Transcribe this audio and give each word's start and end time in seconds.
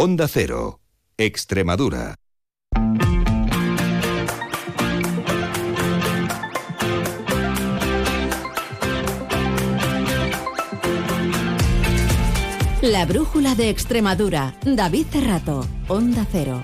Onda 0.00 0.28
Cero, 0.28 0.78
Extremadura. 1.16 2.14
La 12.80 13.06
brújula 13.06 13.56
de 13.56 13.70
Extremadura. 13.70 14.54
David 14.64 15.06
Cerrato, 15.10 15.66
Onda 15.88 16.24
Cero. 16.30 16.62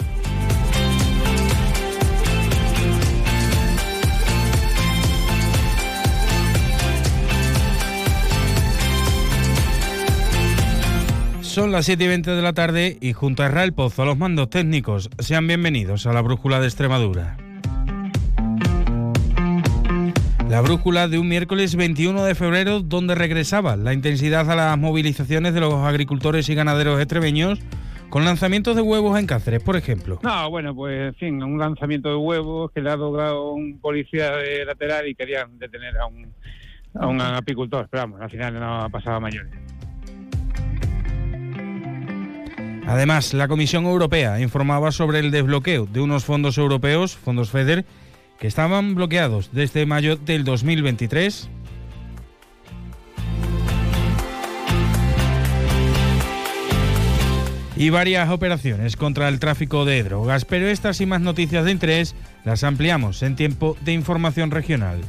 Son 11.54 11.70
las 11.70 11.86
7 11.86 12.02
y 12.02 12.08
20 12.08 12.32
de 12.32 12.42
la 12.42 12.52
tarde 12.52 12.98
y 13.00 13.12
junto 13.12 13.44
a 13.44 13.46
Israel 13.46 13.72
Pozo 13.72 14.02
a 14.02 14.06
los 14.06 14.18
mandos 14.18 14.50
técnicos, 14.50 15.08
sean 15.20 15.46
bienvenidos 15.46 16.04
a 16.04 16.12
la 16.12 16.20
Brújula 16.20 16.58
de 16.58 16.66
Extremadura. 16.66 17.36
La 20.48 20.60
brújula 20.62 21.06
de 21.06 21.20
un 21.20 21.28
miércoles 21.28 21.76
21 21.76 22.24
de 22.24 22.34
febrero 22.34 22.80
donde 22.80 23.14
regresaba 23.14 23.76
la 23.76 23.92
intensidad 23.92 24.50
a 24.50 24.56
las 24.56 24.76
movilizaciones 24.76 25.54
de 25.54 25.60
los 25.60 25.74
agricultores 25.74 26.48
y 26.48 26.56
ganaderos 26.56 26.98
extremeños 26.98 27.60
con 28.10 28.24
lanzamientos 28.24 28.74
de 28.74 28.82
huevos 28.82 29.16
en 29.16 29.28
Cáceres, 29.28 29.62
por 29.62 29.76
ejemplo. 29.76 30.18
No, 30.24 30.50
bueno, 30.50 30.74
pues 30.74 31.06
en 31.06 31.14
fin, 31.14 31.40
un 31.40 31.60
lanzamiento 31.60 32.08
de 32.08 32.16
huevos 32.16 32.72
que 32.72 32.80
le 32.80 32.90
ha 32.90 32.96
logrado 32.96 33.52
un 33.52 33.78
policía 33.78 34.32
de 34.38 34.64
lateral 34.64 35.06
y 35.06 35.14
querían 35.14 35.56
detener 35.60 35.98
a 35.98 36.06
un, 36.06 36.34
a 36.94 37.06
un 37.06 37.20
apicultor, 37.20 37.86
pero 37.88 38.02
vamos, 38.02 38.20
al 38.20 38.30
final 38.30 38.54
no 38.54 38.80
ha 38.82 38.88
pasado 38.88 39.18
a 39.18 39.20
mayores. 39.20 39.52
Además, 42.86 43.32
la 43.32 43.48
Comisión 43.48 43.86
Europea 43.86 44.40
informaba 44.40 44.92
sobre 44.92 45.18
el 45.18 45.30
desbloqueo 45.30 45.86
de 45.86 46.00
unos 46.00 46.24
fondos 46.24 46.58
europeos, 46.58 47.16
fondos 47.16 47.50
FEDER, 47.50 47.84
que 48.38 48.46
estaban 48.46 48.94
bloqueados 48.94 49.50
desde 49.52 49.86
mayo 49.86 50.16
del 50.16 50.44
2023. 50.44 51.48
Y 57.76 57.90
varias 57.90 58.30
operaciones 58.30 58.96
contra 58.96 59.28
el 59.28 59.40
tráfico 59.40 59.84
de 59.84 60.04
drogas, 60.04 60.44
pero 60.44 60.68
estas 60.68 61.00
y 61.00 61.06
más 61.06 61.20
noticias 61.20 61.64
de 61.64 61.72
interés 61.72 62.14
las 62.44 62.62
ampliamos 62.62 63.22
en 63.22 63.34
tiempo 63.34 63.76
de 63.80 63.92
información 63.92 64.50
regional. 64.50 65.00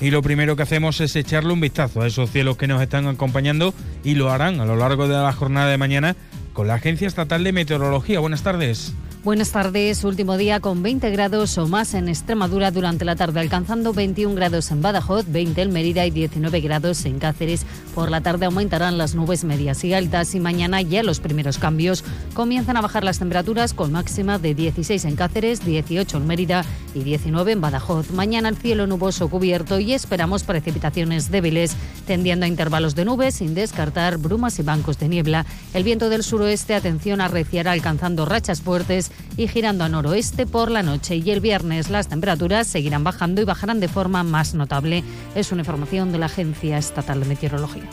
Y 0.00 0.10
lo 0.10 0.22
primero 0.22 0.56
que 0.56 0.62
hacemos 0.62 1.00
es 1.00 1.16
echarle 1.16 1.52
un 1.52 1.60
vistazo 1.60 2.02
a 2.02 2.06
esos 2.06 2.30
cielos 2.30 2.56
que 2.56 2.68
nos 2.68 2.80
están 2.80 3.06
acompañando 3.06 3.74
y 4.04 4.14
lo 4.14 4.30
harán 4.30 4.60
a 4.60 4.64
lo 4.64 4.76
largo 4.76 5.08
de 5.08 5.14
la 5.14 5.32
jornada 5.32 5.68
de 5.68 5.78
mañana 5.78 6.16
con 6.52 6.68
la 6.68 6.74
Agencia 6.74 7.08
Estatal 7.08 7.44
de 7.44 7.52
Meteorología. 7.52 8.20
Buenas 8.20 8.42
tardes. 8.42 8.94
Buenas 9.28 9.50
tardes, 9.50 10.04
último 10.04 10.38
día 10.38 10.58
con 10.60 10.82
20 10.82 11.10
grados 11.10 11.58
o 11.58 11.68
más 11.68 11.92
en 11.92 12.08
Extremadura 12.08 12.70
durante 12.70 13.04
la 13.04 13.14
tarde, 13.14 13.40
alcanzando 13.40 13.92
21 13.92 14.34
grados 14.34 14.70
en 14.70 14.80
Badajoz, 14.80 15.26
20 15.28 15.60
en 15.60 15.70
Mérida 15.70 16.06
y 16.06 16.10
19 16.10 16.60
grados 16.62 17.04
en 17.04 17.18
Cáceres. 17.18 17.66
Por 17.94 18.10
la 18.10 18.22
tarde 18.22 18.46
aumentarán 18.46 18.96
las 18.96 19.14
nubes 19.14 19.44
medias 19.44 19.84
y 19.84 19.92
altas 19.92 20.34
y 20.34 20.40
mañana 20.40 20.80
ya 20.80 21.02
los 21.02 21.20
primeros 21.20 21.58
cambios. 21.58 22.04
Comienzan 22.32 22.78
a 22.78 22.80
bajar 22.80 23.04
las 23.04 23.18
temperaturas 23.18 23.74
con 23.74 23.92
máxima 23.92 24.38
de 24.38 24.54
16 24.54 25.04
en 25.04 25.16
Cáceres, 25.16 25.62
18 25.62 26.16
en 26.16 26.26
Mérida 26.26 26.64
y 26.94 27.00
19 27.00 27.52
en 27.52 27.60
Badajoz. 27.60 28.10
Mañana 28.12 28.48
el 28.48 28.56
cielo 28.56 28.86
nuboso 28.86 29.28
cubierto 29.28 29.78
y 29.78 29.92
esperamos 29.92 30.42
precipitaciones 30.42 31.30
débiles, 31.30 31.76
tendiendo 32.06 32.46
a 32.46 32.48
intervalos 32.48 32.94
de 32.94 33.04
nubes 33.04 33.34
sin 33.34 33.54
descartar 33.54 34.16
brumas 34.16 34.58
y 34.58 34.62
bancos 34.62 34.98
de 34.98 35.10
niebla. 35.10 35.44
El 35.74 35.84
viento 35.84 36.08
del 36.08 36.22
suroeste, 36.22 36.74
atención, 36.74 37.20
arreciará 37.20 37.72
alcanzando 37.72 38.24
rachas 38.24 38.62
fuertes 38.62 39.12
y 39.36 39.48
girando 39.48 39.84
a 39.84 39.88
noroeste 39.88 40.46
por 40.46 40.70
la 40.70 40.82
noche. 40.82 41.16
Y 41.16 41.30
el 41.30 41.40
viernes 41.40 41.90
las 41.90 42.08
temperaturas 42.08 42.66
seguirán 42.66 43.04
bajando 43.04 43.40
y 43.40 43.44
bajarán 43.44 43.80
de 43.80 43.88
forma 43.88 44.22
más 44.22 44.54
notable. 44.54 45.04
Es 45.34 45.52
una 45.52 45.62
información 45.62 46.12
de 46.12 46.18
la 46.18 46.26
Agencia 46.26 46.78
Estatal 46.78 47.20
de 47.20 47.26
Meteorología. 47.26 47.88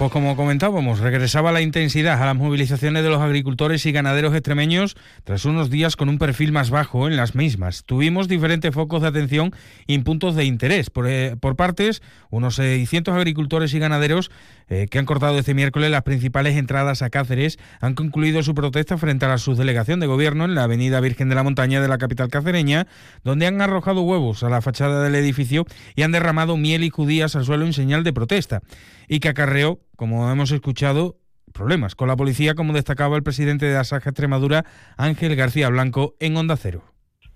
Pues 0.00 0.12
como 0.12 0.34
comentábamos, 0.34 1.00
regresaba 1.00 1.52
la 1.52 1.60
intensidad 1.60 2.22
a 2.22 2.24
las 2.24 2.34
movilizaciones 2.34 3.02
de 3.02 3.10
los 3.10 3.20
agricultores 3.20 3.84
y 3.84 3.92
ganaderos 3.92 4.32
extremeños 4.32 4.96
tras 5.24 5.44
unos 5.44 5.68
días 5.68 5.94
con 5.94 6.08
un 6.08 6.16
perfil 6.16 6.52
más 6.52 6.70
bajo 6.70 7.06
en 7.06 7.18
las 7.18 7.34
mismas. 7.34 7.84
Tuvimos 7.84 8.26
diferentes 8.26 8.72
focos 8.74 9.02
de 9.02 9.08
atención 9.08 9.52
y 9.86 9.98
puntos 9.98 10.36
de 10.36 10.46
interés. 10.46 10.88
Por, 10.88 11.06
eh, 11.06 11.36
por 11.38 11.54
partes, 11.54 12.00
unos 12.30 12.54
600 12.54 13.14
agricultores 13.14 13.74
y 13.74 13.78
ganaderos 13.78 14.30
eh, 14.70 14.86
que 14.90 14.98
han 14.98 15.04
cortado 15.04 15.38
este 15.38 15.52
miércoles 15.52 15.90
las 15.90 16.02
principales 16.02 16.56
entradas 16.56 17.02
a 17.02 17.10
Cáceres 17.10 17.58
han 17.82 17.94
concluido 17.94 18.42
su 18.42 18.54
protesta 18.54 18.96
frente 18.96 19.26
a 19.26 19.28
la 19.28 19.36
subdelegación 19.36 20.00
de 20.00 20.06
gobierno 20.06 20.46
en 20.46 20.54
la 20.54 20.62
avenida 20.62 21.00
Virgen 21.00 21.28
de 21.28 21.34
la 21.34 21.42
Montaña 21.42 21.82
de 21.82 21.88
la 21.88 21.98
capital 21.98 22.28
cacereña, 22.28 22.86
donde 23.22 23.46
han 23.46 23.60
arrojado 23.60 24.00
huevos 24.00 24.44
a 24.44 24.48
la 24.48 24.62
fachada 24.62 25.02
del 25.02 25.14
edificio 25.14 25.66
y 25.94 26.04
han 26.04 26.12
derramado 26.12 26.56
miel 26.56 26.84
y 26.84 26.88
judías 26.88 27.36
al 27.36 27.44
suelo 27.44 27.66
en 27.66 27.74
señal 27.74 28.02
de 28.02 28.14
protesta 28.14 28.62
y 29.10 29.18
que 29.18 29.28
acarreó, 29.28 29.80
como 30.00 30.30
hemos 30.30 30.50
escuchado, 30.50 31.18
problemas 31.52 31.94
con 31.94 32.08
la 32.08 32.16
policía, 32.16 32.54
como 32.54 32.72
destacaba 32.72 33.18
el 33.18 33.22
presidente 33.22 33.66
de 33.66 33.76
Asaja 33.76 34.08
Extremadura, 34.08 34.64
Ángel 34.96 35.36
García 35.36 35.68
Blanco, 35.68 36.14
en 36.20 36.38
Onda 36.38 36.56
Cero. 36.56 36.84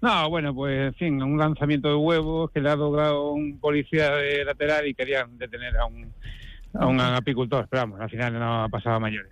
No, 0.01 0.31
bueno, 0.31 0.55
pues 0.55 0.87
en 0.87 0.95
fin, 0.95 1.23
un 1.23 1.37
lanzamiento 1.37 1.89
de 1.89 1.97
huevos 1.97 2.51
que 2.53 2.63
le 2.63 2.71
ha 2.71 2.77
logrado 2.77 3.33
un 3.33 3.61
policía 3.61 4.13
de 4.13 4.47
lateral 4.47 4.89
y 4.89 4.95
querían 4.95 5.37
detener 5.37 5.77
a 5.77 5.85
un, 5.85 6.11
a 6.73 6.87
un 6.87 6.99
apicultor, 7.01 7.69
pero 7.71 7.83
vamos, 7.83 8.01
al 8.01 8.09
final 8.09 8.33
no 8.33 8.65
ha 8.65 8.69
pasado 8.71 8.97
a 8.97 9.01
mayores. 9.01 9.31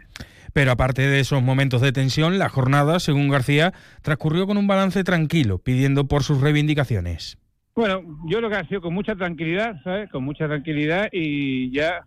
Pero 0.53 0.71
aparte 0.71 1.01
de 1.01 1.21
esos 1.21 1.43
momentos 1.43 1.81
de 1.81 1.93
tensión, 1.93 2.39
la 2.39 2.51
jornada, 2.51 3.01
según 3.01 3.31
García, 3.31 3.73
transcurrió 4.03 4.47
con 4.47 4.59
un 4.59 4.67
balance 4.67 5.05
tranquilo, 5.05 5.57
pidiendo 5.57 6.05
por 6.05 6.23
sus 6.23 6.43
reivindicaciones. 6.43 7.39
Bueno, 7.75 8.03
yo 8.27 8.43
lo 8.43 8.51
que 8.51 8.57
ha 8.57 8.69
sido 8.69 8.83
con 8.83 8.93
mucha 8.93 9.17
tranquilidad, 9.17 9.81
¿sabes? 9.85 10.11
Con 10.11 10.23
mucha 10.23 10.47
tranquilidad 10.47 11.09
y 11.11 11.71
ya 11.71 12.05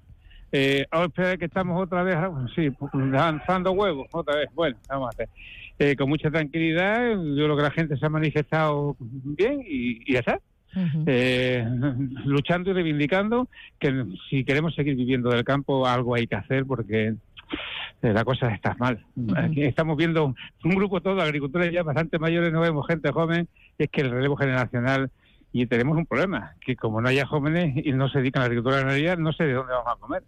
eh, 0.52 0.86
ahora 0.92 1.38
que 1.38 1.46
estamos 1.46 1.82
otra 1.82 2.04
vez, 2.04 2.18
sí, 2.56 2.70
lanzando 2.94 3.72
huevos, 3.72 4.08
otra 4.12 4.36
vez. 4.36 4.50
Bueno, 4.54 4.78
vamos 4.88 5.08
a 5.08 5.10
hacer. 5.10 5.30
Eh, 5.78 5.96
con 5.98 6.08
mucha 6.08 6.32
tranquilidad, 6.32 7.12
yo 7.12 7.44
creo 7.44 7.58
que 7.58 7.64
la 7.64 7.72
gente 7.72 7.98
se 7.98 8.06
ha 8.06 8.10
manifestado 8.10 8.96
bien 9.00 9.62
y, 9.68 10.12
ya 10.12 10.20
está. 10.20 10.40
eh, 11.06 11.66
luchando 12.26 12.72
y 12.72 12.74
reivindicando 12.74 13.48
que 13.80 14.06
si 14.30 14.44
queremos 14.44 14.76
seguir 14.76 14.96
viviendo 14.96 15.30
del 15.30 15.46
campo 15.46 15.88
algo 15.88 16.16
hay 16.16 16.28
que 16.28 16.36
hacer 16.36 16.66
porque 16.66 17.16
eh, 18.02 18.14
la 18.14 18.24
cosa 18.24 18.50
está 18.54 18.76
mal. 18.76 19.04
Aquí 19.36 19.64
estamos 19.64 19.98
viendo 19.98 20.36
un 20.64 20.76
grupo 20.76 21.02
todo 21.02 21.16
de 21.16 21.24
agricultores 21.24 21.72
ya 21.74 21.84
bastante 21.84 22.20
mayores, 22.20 22.52
no 22.52 22.62
vemos 22.62 22.88
gente 22.88 23.12
joven, 23.12 23.48
es 23.78 23.90
que 23.90 24.02
el 24.02 24.12
relevo 24.12 24.36
generacional 24.36 25.12
y 25.58 25.68
tenemos 25.68 25.98
un 25.98 26.06
problema, 26.06 26.54
que 26.60 26.76
como 26.76 27.00
no 27.00 27.08
haya 27.08 27.26
jóvenes 27.26 27.74
y 27.86 27.94
no 27.94 28.10
se 28.10 28.20
dedican 28.20 28.42
a 28.42 28.44
la 28.44 28.48
agricultura 28.48 28.80
ganadería, 28.80 29.16
no 29.16 29.32
sé 29.32 29.46
de 29.46 29.54
dónde 29.54 29.72
vamos 29.72 29.94
a 29.96 30.00
comer 30.00 30.24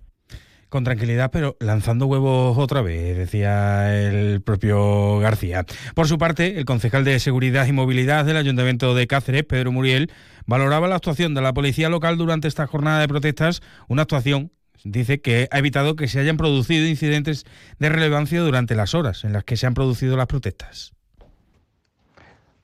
con 0.69 0.83
tranquilidad, 0.83 1.31
pero 1.31 1.55
lanzando 1.61 2.07
huevos 2.07 2.57
otra 2.57 2.81
vez, 2.81 3.15
decía 3.15 3.97
el 3.97 4.41
propio 4.41 5.17
García. 5.19 5.65
Por 5.95 6.07
su 6.09 6.17
parte, 6.17 6.59
el 6.59 6.65
concejal 6.65 7.05
de 7.05 7.19
Seguridad 7.19 7.65
y 7.67 7.71
Movilidad 7.71 8.25
del 8.25 8.35
Ayuntamiento 8.35 8.93
de 8.93 9.07
Cáceres, 9.07 9.45
Pedro 9.45 9.71
Muriel, 9.71 10.11
valoraba 10.45 10.89
la 10.89 10.95
actuación 10.95 11.33
de 11.33 11.41
la 11.41 11.53
policía 11.53 11.87
local 11.87 12.17
durante 12.17 12.49
esta 12.49 12.67
jornada 12.67 12.99
de 12.99 13.07
protestas, 13.07 13.61
una 13.87 14.01
actuación 14.01 14.51
dice 14.83 15.21
que 15.21 15.47
ha 15.51 15.59
evitado 15.59 15.95
que 15.95 16.09
se 16.09 16.19
hayan 16.19 16.35
producido 16.35 16.85
incidentes 16.85 17.45
de 17.79 17.89
relevancia 17.89 18.41
durante 18.41 18.75
las 18.75 18.93
horas 18.93 19.23
en 19.23 19.31
las 19.31 19.45
que 19.45 19.55
se 19.55 19.67
han 19.67 19.73
producido 19.73 20.17
las 20.17 20.27
protestas. 20.27 20.96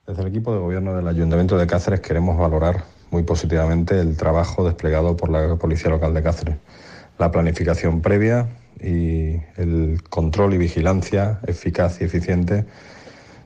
Desde 0.06 0.22
el 0.22 0.28
equipo 0.28 0.52
de 0.52 0.60
gobierno 0.60 0.94
del 0.94 1.08
Ayuntamiento 1.08 1.56
de 1.56 1.66
Cáceres 1.66 2.00
queremos 2.00 2.36
valorar 2.36 2.84
muy 3.10 3.22
positivamente 3.22 3.98
el 4.00 4.16
trabajo 4.16 4.64
desplegado 4.64 5.16
por 5.16 5.30
la 5.30 5.56
Policía 5.56 5.90
Local 5.90 6.12
de 6.12 6.22
Cáceres 6.22 6.56
la 7.18 7.30
planificación 7.30 8.00
previa 8.00 8.48
y 8.80 9.36
el 9.56 10.02
control 10.08 10.54
y 10.54 10.58
vigilancia 10.58 11.40
eficaz 11.46 12.00
y 12.00 12.04
eficiente 12.04 12.64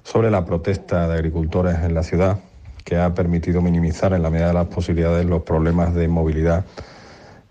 sobre 0.02 0.30
la 0.30 0.44
protesta 0.44 1.06
de 1.06 1.14
agricultores 1.14 1.76
en 1.80 1.94
la 1.94 2.02
ciudad, 2.02 2.38
que 2.84 2.96
ha 2.96 3.12
permitido 3.12 3.60
minimizar 3.60 4.14
en 4.14 4.22
la 4.22 4.30
medida 4.30 4.48
de 4.48 4.54
las 4.54 4.68
posibilidades 4.68 5.26
los 5.26 5.42
problemas 5.42 5.94
de 5.94 6.08
movilidad 6.08 6.64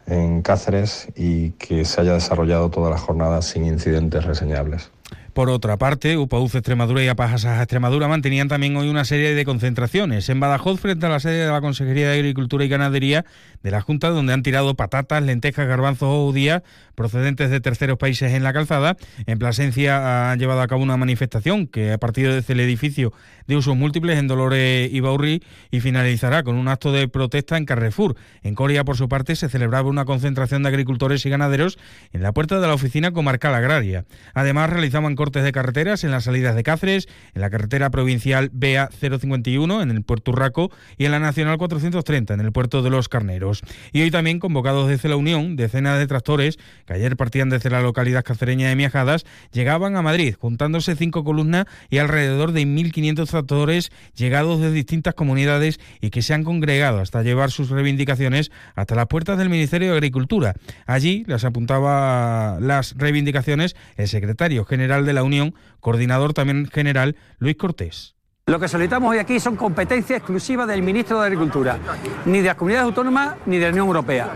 en 0.08 0.42
Cáceres 0.42 1.08
y 1.16 1.52
que 1.52 1.86
se 1.86 2.02
haya 2.02 2.14
desarrollado 2.14 2.72
toda 2.72 2.90
la 2.90 2.98
jornada 2.98 3.42
sin 3.42 3.66
incidentes 3.66 4.26
reseñables. 4.26 4.90
Por 5.38 5.52
otra 5.52 5.78
parte, 5.78 6.18
UPAUZ 6.18 6.56
Extremadura 6.56 7.04
y 7.04 7.10
Apajasaja 7.10 7.62
Extremadura 7.62 8.08
mantenían 8.08 8.48
también 8.48 8.76
hoy 8.76 8.90
una 8.90 9.06
serie 9.06 9.36
de 9.36 9.46
concentraciones 9.46 10.28
en 10.30 10.40
Badajoz 10.40 10.80
frente 10.80 11.06
a 11.06 11.10
la 11.10 11.20
sede 11.20 11.46
de 11.46 11.52
la 11.52 11.62
Consejería 11.62 12.10
de 12.10 12.16
Agricultura 12.16 12.66
y 12.66 12.70
Ganadería 12.70 13.24
de 13.64 13.72
la 13.72 13.82
Junta, 13.82 14.10
donde 14.10 14.34
han 14.34 14.44
tirado 14.44 14.76
patatas, 14.76 15.24
lentejas, 15.24 15.68
garbanzos 15.68 16.10
o 16.10 16.26
judías 16.28 16.64
procedentes 16.96 17.50
de 17.50 17.60
terceros 17.60 17.98
países 17.98 18.34
en 18.34 18.44
la 18.44 18.54
calzada. 18.54 18.98
En 19.26 19.38
Plasencia 19.40 20.32
han 20.32 20.40
llevado 20.40 20.62
a 20.62 20.68
cabo 20.68 20.82
una 20.82 20.98
manifestación 20.98 21.68
que 21.68 21.92
ha 21.92 21.98
partido 21.98 22.34
desde 22.34 22.54
el 22.54 22.60
edificio 22.60 23.14
de 23.46 23.56
usos 23.56 23.76
múltiples 23.78 24.18
en 24.18 24.28
Dolores 24.28 24.92
y 24.92 25.00
Baurri 25.00 25.44
y 25.72 25.80
finalizará 25.80 26.44
con 26.44 26.56
un 26.56 26.68
acto 26.68 26.92
de 26.92 27.08
protesta 27.08 27.58
en 27.58 27.66
Carrefour. 27.66 28.16
En 28.44 28.56
Coria, 28.56 28.84
por 28.84 28.98
su 28.98 29.08
parte, 29.08 29.36
se 29.36 29.50
celebraba 29.50 29.90
una 29.90 30.06
concentración 30.06 30.64
de 30.64 30.70
agricultores 30.70 31.26
y 31.26 31.30
ganaderos 31.30 31.78
en 32.14 32.24
la 32.24 32.34
puerta 32.34 32.60
de 32.60 32.68
la 32.68 32.74
oficina 32.74 33.12
comarcal 33.12 33.54
agraria. 33.54 34.06
Además, 34.34 34.70
realizaban 34.70 35.16
cortes 35.16 35.44
de 35.44 35.52
carreteras 35.52 36.04
en 36.04 36.12
las 36.12 36.26
salidas 36.26 36.56
de 36.56 36.64
Cáceres, 36.64 37.08
en 37.34 37.42
la 37.42 37.50
carretera 37.50 37.90
provincial 37.90 38.50
BA 38.52 38.90
051 38.90 39.82
en 39.82 39.92
el 39.92 40.04
puerto 40.04 40.32
Urraco 40.32 40.72
y 40.98 41.06
en 41.06 41.12
la 41.12 41.20
nacional 41.20 41.58
430 41.58 42.34
en 42.34 42.40
el 42.42 42.52
puerto 42.52 42.82
de 42.82 42.90
Los 42.90 43.10
Carneros. 43.10 43.47
Y 43.92 44.02
hoy 44.02 44.12
también 44.12 44.40
convocados 44.40 44.88
desde 44.88 45.10
la 45.10 45.16
Unión, 45.16 45.56
decenas 45.56 45.98
de 45.98 46.08
tractores 46.08 46.58
que 46.86 46.94
ayer 46.94 47.16
partían 47.18 47.50
desde 47.50 47.70
la 47.70 47.82
localidad 47.82 48.24
cacereña 48.24 48.70
de 48.70 48.76
Miajadas, 48.76 49.26
llegaban 49.52 49.96
a 49.96 50.02
Madrid, 50.02 50.36
juntándose 50.40 50.96
cinco 50.96 51.24
columnas 51.24 51.66
y 51.90 51.98
alrededor 51.98 52.52
de 52.52 52.64
1.500 52.64 53.30
tractores 53.30 53.92
llegados 54.16 54.60
de 54.60 54.72
distintas 54.72 55.14
comunidades 55.14 55.80
y 56.02 56.10
que 56.10 56.22
se 56.22 56.34
han 56.34 56.44
congregado 56.44 57.00
hasta 57.00 57.24
llevar 57.24 57.52
sus 57.52 57.70
reivindicaciones 57.70 58.52
hasta 58.76 58.96
las 58.96 59.08
puertas 59.08 59.38
del 59.38 59.50
Ministerio 59.50 59.92
de 59.92 59.98
Agricultura. 59.98 60.54
Allí 60.86 61.24
les 61.28 61.44
apuntaba 61.44 62.58
las 62.60 62.96
reivindicaciones 62.98 63.76
el 63.96 64.08
secretario 64.08 64.66
general 64.66 65.06
de 65.06 65.14
la 65.14 65.24
Unión, 65.24 65.56
coordinador 65.80 66.34
también 66.34 66.68
general, 66.68 67.16
Luis 67.40 67.56
Cortés. 67.56 68.17
Lo 68.50 68.62
que 68.62 68.70
solicitamos 68.70 69.12
hoy 69.12 69.18
aquí 69.18 69.42
son 69.42 69.58
competencias 69.58 70.20
exclusivas 70.20 70.70
del 70.70 70.82
ministro 70.82 71.20
de 71.20 71.26
Agricultura, 71.26 71.78
ni 72.24 72.40
de 72.40 72.46
las 72.46 72.56
comunidades 72.56 72.86
autónomas 72.86 73.36
ni 73.46 73.58
de 73.58 73.66
la 73.66 73.72
Unión 73.72 73.88
Europea. 73.88 74.30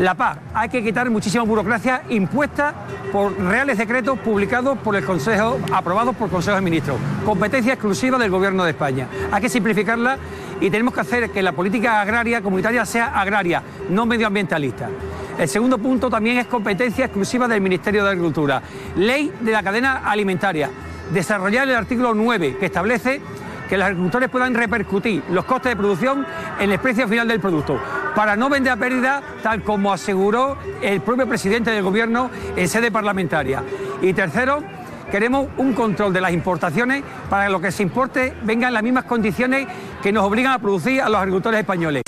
La 0.00 0.16
paz, 0.16 0.38
hay 0.52 0.68
que 0.68 0.82
quitar 0.82 1.08
muchísima 1.08 1.44
burocracia 1.44 2.02
impuesta 2.08 2.74
por 3.12 3.40
reales 3.40 3.78
decretos 3.78 4.18
publicados 4.18 4.76
por 4.78 4.96
el 4.96 5.04
Consejo, 5.04 5.56
aprobados 5.72 6.16
por 6.16 6.26
el 6.26 6.32
Consejo 6.32 6.56
de 6.56 6.62
Ministros. 6.62 6.96
Competencia 7.24 7.74
exclusiva 7.74 8.18
del 8.18 8.32
Gobierno 8.32 8.64
de 8.64 8.70
España. 8.70 9.06
Hay 9.30 9.40
que 9.40 9.48
simplificarla 9.48 10.18
y 10.60 10.68
tenemos 10.68 10.92
que 10.92 11.00
hacer 11.02 11.30
que 11.30 11.40
la 11.40 11.52
política 11.52 12.00
agraria 12.00 12.42
comunitaria 12.42 12.84
sea 12.84 13.20
agraria, 13.20 13.62
no 13.88 14.04
medioambientalista. 14.04 14.90
El 15.38 15.48
segundo 15.48 15.78
punto 15.78 16.10
también 16.10 16.38
es 16.38 16.48
competencia 16.48 17.04
exclusiva 17.04 17.46
del 17.46 17.60
Ministerio 17.60 18.02
de 18.02 18.10
Agricultura. 18.10 18.60
Ley 18.96 19.32
de 19.40 19.52
la 19.52 19.62
cadena 19.62 19.98
alimentaria. 19.98 20.68
Desarrollar 21.10 21.68
el 21.68 21.74
artículo 21.74 22.14
9 22.14 22.56
que 22.58 22.66
establece 22.66 23.20
que 23.68 23.76
los 23.76 23.86
agricultores 23.86 24.28
puedan 24.28 24.54
repercutir 24.54 25.22
los 25.30 25.44
costes 25.44 25.72
de 25.72 25.76
producción 25.76 26.26
en 26.58 26.72
el 26.72 26.78
precio 26.78 27.06
final 27.06 27.28
del 27.28 27.38
producto, 27.38 27.78
para 28.14 28.34
no 28.34 28.48
vender 28.48 28.72
a 28.72 28.76
pérdida, 28.76 29.22
tal 29.42 29.62
como 29.62 29.92
aseguró 29.92 30.56
el 30.80 31.00
propio 31.02 31.28
presidente 31.28 31.70
del 31.70 31.82
Gobierno 31.82 32.30
en 32.56 32.68
sede 32.68 32.90
parlamentaria. 32.90 33.62
Y 34.00 34.14
tercero, 34.14 34.62
queremos 35.10 35.48
un 35.58 35.74
control 35.74 36.12
de 36.12 36.20
las 36.20 36.32
importaciones 36.32 37.04
para 37.28 37.46
que 37.46 37.52
lo 37.52 37.60
que 37.60 37.72
se 37.72 37.82
importe 37.82 38.34
venga 38.42 38.68
en 38.68 38.74
las 38.74 38.82
mismas 38.82 39.04
condiciones 39.04 39.66
que 40.02 40.12
nos 40.12 40.24
obligan 40.24 40.52
a 40.52 40.58
producir 40.58 41.02
a 41.02 41.08
los 41.08 41.18
agricultores 41.18 41.60
españoles. 41.60 42.02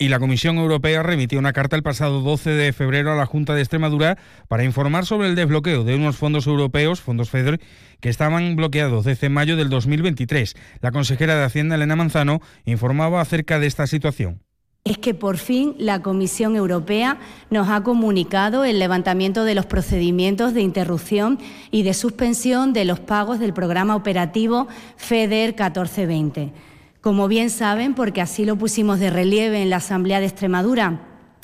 Y 0.00 0.08
la 0.08 0.20
Comisión 0.20 0.58
Europea 0.58 1.02
remitió 1.02 1.40
una 1.40 1.52
carta 1.52 1.74
el 1.74 1.82
pasado 1.82 2.20
12 2.20 2.50
de 2.50 2.72
febrero 2.72 3.10
a 3.10 3.16
la 3.16 3.26
Junta 3.26 3.54
de 3.54 3.62
Extremadura 3.62 4.16
para 4.46 4.62
informar 4.62 5.06
sobre 5.06 5.26
el 5.26 5.34
desbloqueo 5.34 5.82
de 5.82 5.96
unos 5.96 6.16
fondos 6.16 6.46
europeos, 6.46 7.00
fondos 7.00 7.30
FEDER, 7.30 7.60
que 8.00 8.08
estaban 8.08 8.54
bloqueados 8.54 9.04
desde 9.04 9.28
mayo 9.28 9.56
del 9.56 9.70
2023. 9.70 10.54
La 10.80 10.92
consejera 10.92 11.36
de 11.36 11.44
Hacienda, 11.44 11.74
Elena 11.74 11.96
Manzano, 11.96 12.40
informaba 12.64 13.20
acerca 13.20 13.58
de 13.58 13.66
esta 13.66 13.88
situación 13.88 14.40
es 14.84 14.96
que 14.96 15.12
por 15.12 15.36
fin 15.36 15.74
la 15.78 16.00
Comisión 16.00 16.56
Europea 16.56 17.18
nos 17.50 17.68
ha 17.68 17.82
comunicado 17.82 18.64
el 18.64 18.78
levantamiento 18.78 19.44
de 19.44 19.54
los 19.54 19.66
procedimientos 19.66 20.54
de 20.54 20.62
interrupción 20.62 21.38
y 21.70 21.82
de 21.82 21.92
suspensión 21.92 22.72
de 22.72 22.86
los 22.86 22.98
pagos 22.98 23.38
del 23.38 23.52
programa 23.52 23.96
operativo 23.96 24.66
FEDER 24.96 25.50
1420. 25.50 26.52
Como 27.00 27.28
bien 27.28 27.50
saben, 27.50 27.94
porque 27.94 28.20
así 28.20 28.44
lo 28.44 28.56
pusimos 28.56 28.98
de 28.98 29.10
relieve 29.10 29.62
en 29.62 29.70
la 29.70 29.76
Asamblea 29.76 30.18
de 30.18 30.26
Extremadura, 30.26 31.00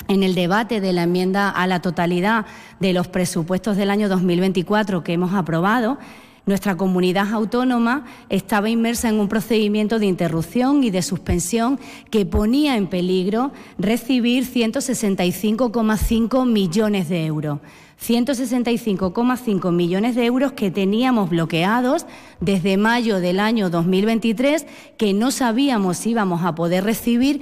en 0.07 0.23
el 0.23 0.35
debate 0.35 0.81
de 0.81 0.91
la 0.91 1.03
enmienda 1.03 1.49
a 1.49 1.65
la 1.65 1.81
totalidad 1.81 2.45
de 2.79 2.93
los 2.93 3.07
presupuestos 3.07 3.77
del 3.77 3.89
año 3.89 4.09
2024 4.09 5.03
que 5.03 5.13
hemos 5.13 5.33
aprobado, 5.33 5.97
nuestra 6.45 6.77
comunidad 6.77 7.33
autónoma 7.33 8.05
estaba 8.29 8.69
inmersa 8.69 9.09
en 9.09 9.19
un 9.19 9.27
procedimiento 9.27 9.97
de 9.97 10.05
interrupción 10.05 10.83
y 10.83 10.91
de 10.91 11.01
suspensión 11.01 11.79
que 12.11 12.25
ponía 12.25 12.77
en 12.77 12.87
peligro 12.87 13.51
recibir 13.79 14.45
165,5 14.45 16.45
millones 16.45 17.09
de 17.09 17.25
euros. 17.25 17.59
165,5 18.07 19.71
millones 19.71 20.15
de 20.15 20.25
euros 20.25 20.51
que 20.51 20.71
teníamos 20.71 21.29
bloqueados 21.29 22.05
desde 22.39 22.77
mayo 22.77 23.19
del 23.19 23.39
año 23.39 23.69
2023, 23.69 24.65
que 24.97 25.13
no 25.13 25.31
sabíamos 25.31 25.97
si 25.97 26.11
íbamos 26.11 26.43
a 26.43 26.55
poder 26.55 26.83
recibir. 26.83 27.41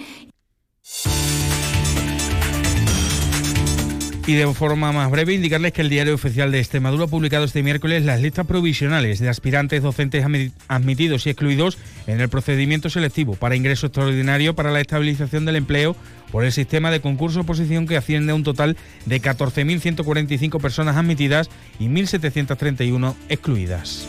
Y 4.26 4.36
de 4.36 4.48
forma 4.54 4.94
más 4.94 5.12
breve, 5.12 5.34
indicarles 5.34 5.74
que 5.74 5.82
el 5.82 5.90
Diario 5.90 6.16
Oficial 6.16 6.50
de 6.50 6.60
Extremadura 6.60 7.06
ha 7.06 7.08
publicado 7.08 7.44
este 7.44 7.62
miércoles 7.62 8.06
las 8.06 8.22
listas 8.22 8.46
provisionales 8.46 9.20
de 9.20 9.28
aspirantes 9.28 9.84
docentes 9.84 10.26
admitidos 10.70 11.26
y 11.26 11.32
excluidos 11.32 11.78
en 12.08 12.22
el 12.22 12.30
procedimiento 12.30 12.90
selectivo 12.90 13.36
para 13.36 13.58
ingreso 13.58 13.88
extraordinario 13.88 14.56
para 14.56 14.72
la 14.72 14.80
estabilización 14.80 15.44
del 15.44 15.58
empleo 15.58 15.98
por 16.32 16.46
el 16.46 16.54
sistema 16.54 16.90
de 16.90 17.02
concurso-oposición 17.02 17.86
que 17.86 17.98
asciende 17.98 18.32
a 18.32 18.36
un 18.36 18.44
total 18.44 18.78
de 19.06 19.22
14.145 19.22 20.62
personas 20.62 20.96
admitidas 20.96 21.50
y 21.78 21.88
1.731 21.90 23.16
excluidas. 23.28 24.08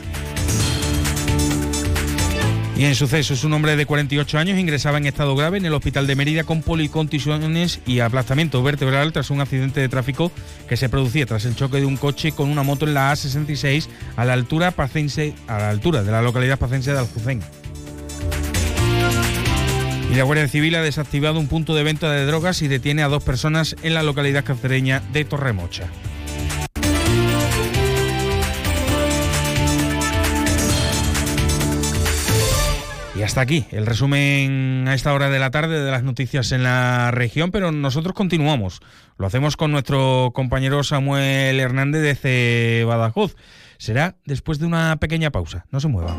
Y 2.76 2.86
en 2.86 2.96
sucesos, 2.96 3.44
un 3.44 3.52
hombre 3.52 3.76
de 3.76 3.86
48 3.86 4.36
años 4.36 4.58
ingresaba 4.58 4.98
en 4.98 5.06
estado 5.06 5.36
grave 5.36 5.58
en 5.58 5.64
el 5.64 5.74
hospital 5.74 6.08
de 6.08 6.16
Mérida 6.16 6.42
con 6.42 6.60
policontusiones 6.60 7.78
y 7.86 8.00
aplastamiento 8.00 8.62
vertebral 8.64 9.12
tras 9.12 9.30
un 9.30 9.40
accidente 9.40 9.80
de 9.80 9.88
tráfico 9.88 10.32
que 10.68 10.76
se 10.76 10.88
producía 10.88 11.24
tras 11.24 11.44
el 11.44 11.54
choque 11.54 11.78
de 11.78 11.86
un 11.86 11.96
coche 11.96 12.32
con 12.32 12.50
una 12.50 12.64
moto 12.64 12.84
en 12.84 12.94
la 12.94 13.12
A66 13.12 13.86
a 14.16 14.24
la 14.24 14.32
altura, 14.32 14.72
pacense, 14.72 15.34
a 15.46 15.58
la 15.58 15.70
altura 15.70 16.02
de 16.02 16.10
la 16.10 16.20
localidad 16.20 16.58
pacense 16.58 16.92
de 16.92 16.98
Aljucén. 16.98 17.40
Y 20.10 20.16
la 20.16 20.24
Guardia 20.24 20.48
Civil 20.48 20.74
ha 20.74 20.82
desactivado 20.82 21.38
un 21.38 21.46
punto 21.46 21.76
de 21.76 21.84
venta 21.84 22.10
de 22.10 22.26
drogas 22.26 22.60
y 22.62 22.68
detiene 22.68 23.04
a 23.04 23.08
dos 23.08 23.22
personas 23.22 23.76
en 23.82 23.94
la 23.94 24.02
localidad 24.02 24.44
cacereña 24.44 25.00
de 25.12 25.24
Torremocha. 25.24 25.88
Hasta 33.24 33.40
aquí 33.40 33.64
el 33.70 33.86
resumen 33.86 34.84
a 34.86 34.94
esta 34.94 35.14
hora 35.14 35.30
de 35.30 35.38
la 35.38 35.50
tarde 35.50 35.82
de 35.82 35.90
las 35.90 36.02
noticias 36.02 36.52
en 36.52 36.62
la 36.62 37.10
región, 37.10 37.50
pero 37.50 37.72
nosotros 37.72 38.14
continuamos. 38.14 38.80
Lo 39.16 39.26
hacemos 39.26 39.56
con 39.56 39.72
nuestro 39.72 40.32
compañero 40.34 40.84
Samuel 40.84 41.58
Hernández 41.58 42.22
de 42.22 42.84
Badajoz. 42.86 43.34
Será 43.78 44.16
después 44.24 44.58
de 44.58 44.66
una 44.66 44.96
pequeña 44.98 45.30
pausa. 45.30 45.66
No 45.70 45.80
se 45.80 45.88
muevan. 45.88 46.16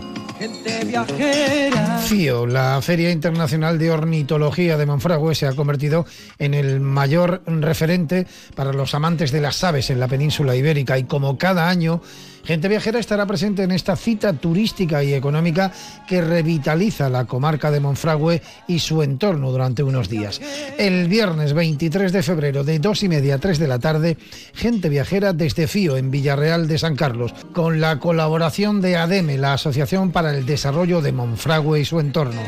FIO, 2.05 2.45
la 2.45 2.81
Feria 2.81 3.11
Internacional 3.11 3.77
de 3.79 3.91
Ornitología 3.91 4.77
de 4.77 4.85
Monfragüe, 4.85 5.35
se 5.35 5.47
ha 5.47 5.53
convertido 5.53 6.05
en 6.37 6.53
el 6.53 6.79
mayor 6.79 7.43
referente 7.47 8.27
para 8.55 8.73
los 8.73 8.93
amantes 8.93 9.31
de 9.31 9.41
las 9.41 9.63
aves 9.63 9.89
en 9.89 9.99
la 9.99 10.07
península 10.07 10.55
ibérica 10.55 10.97
y 10.97 11.05
como 11.05 11.37
cada 11.37 11.69
año 11.69 12.01
Gente 12.45 12.67
Viajera 12.67 12.99
estará 12.99 13.25
presente 13.25 13.63
en 13.63 13.71
esta 13.71 13.95
cita 13.95 14.33
turística 14.33 15.03
y 15.03 15.13
económica 15.13 15.71
que 16.07 16.21
revitaliza 16.21 17.09
la 17.09 17.25
comarca 17.25 17.71
de 17.71 17.79
Monfragüe 17.79 18.41
y 18.67 18.79
su 18.79 19.01
entorno 19.01 19.51
durante 19.51 19.81
unos 19.81 20.09
días. 20.09 20.39
El 20.77 21.07
viernes 21.07 21.53
23 21.53 22.11
de 22.11 22.21
febrero 22.21 22.63
de 22.63 22.77
2 22.77 23.03
y 23.03 23.09
media 23.09 23.35
a 23.35 23.39
3 23.39 23.57
de 23.57 23.67
la 23.67 23.79
tarde, 23.79 24.17
Gente 24.53 24.89
Viajera 24.89 25.33
desde 25.33 25.67
Fío 25.67 25.97
en 25.97 26.11
Villarreal 26.11 26.67
de 26.67 26.77
San 26.77 26.95
Carlos, 26.95 27.33
con 27.51 27.81
la 27.81 27.99
colaboración 27.99 28.79
de 28.79 28.97
ADEME, 28.97 29.37
la 29.37 29.53
Asociación 29.53 30.11
para 30.11 30.31
el 30.35 30.45
Desarrollo 30.45 31.01
de 31.01 31.13
Monfragüe 31.13 31.79
y 31.79 31.85
su 31.85 31.99
entorno. 31.99 32.41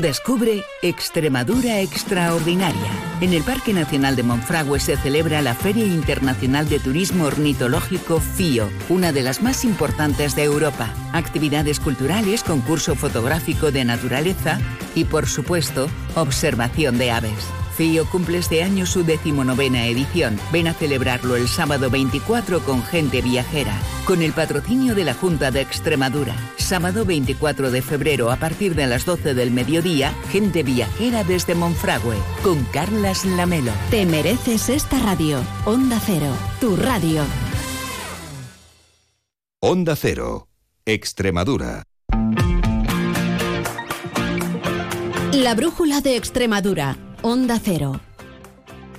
Descubre 0.00 0.64
Extremadura 0.82 1.80
Extraordinaria. 1.80 2.90
En 3.20 3.32
el 3.32 3.42
Parque 3.42 3.72
Nacional 3.72 4.16
de 4.16 4.22
Monfragüe 4.22 4.80
se 4.80 4.96
celebra 4.96 5.42
la 5.42 5.54
Feria 5.54 5.84
Internacional 5.84 6.68
de 6.68 6.80
Turismo 6.80 7.24
Ornitológico 7.24 8.20
FIO, 8.20 8.70
una 8.88 9.12
de 9.12 9.22
las 9.22 9.42
más 9.42 9.64
importantes 9.64 10.34
de 10.34 10.44
Europa. 10.44 10.92
Actividades 11.12 11.80
culturales, 11.80 12.42
concurso 12.42 12.94
fotográfico 12.94 13.70
de 13.70 13.84
naturaleza 13.84 14.58
y, 14.94 15.04
por 15.04 15.26
supuesto, 15.26 15.88
observación 16.14 16.98
de 16.98 17.10
aves. 17.10 17.63
CIO 17.76 18.06
cumple 18.06 18.38
este 18.38 18.62
año 18.62 18.86
su 18.86 19.04
decimonovena 19.04 19.86
edición. 19.86 20.38
Ven 20.52 20.68
a 20.68 20.74
celebrarlo 20.74 21.36
el 21.36 21.48
sábado 21.48 21.90
24 21.90 22.60
con 22.60 22.82
gente 22.82 23.20
viajera, 23.22 23.76
con 24.06 24.22
el 24.22 24.32
patrocinio 24.32 24.94
de 24.94 25.04
la 25.04 25.14
Junta 25.14 25.50
de 25.50 25.60
Extremadura. 25.60 26.34
Sábado 26.56 27.04
24 27.04 27.70
de 27.70 27.82
febrero 27.82 28.30
a 28.30 28.36
partir 28.36 28.74
de 28.74 28.86
las 28.86 29.04
12 29.04 29.34
del 29.34 29.50
mediodía, 29.50 30.12
gente 30.30 30.62
viajera 30.62 31.24
desde 31.24 31.54
Monfragüe, 31.54 32.16
con 32.42 32.64
Carlas 32.64 33.24
Lamelo. 33.24 33.72
Te 33.90 34.06
mereces 34.06 34.68
esta 34.68 34.98
radio. 35.00 35.42
Onda 35.64 36.00
Cero, 36.04 36.32
tu 36.60 36.76
radio. 36.76 37.22
Onda 39.60 39.96
Cero, 39.96 40.48
Extremadura. 40.84 41.84
La 45.32 45.54
brújula 45.54 46.00
de 46.00 46.16
Extremadura. 46.16 46.96
Onda 47.26 47.58
Cero. 47.58 47.98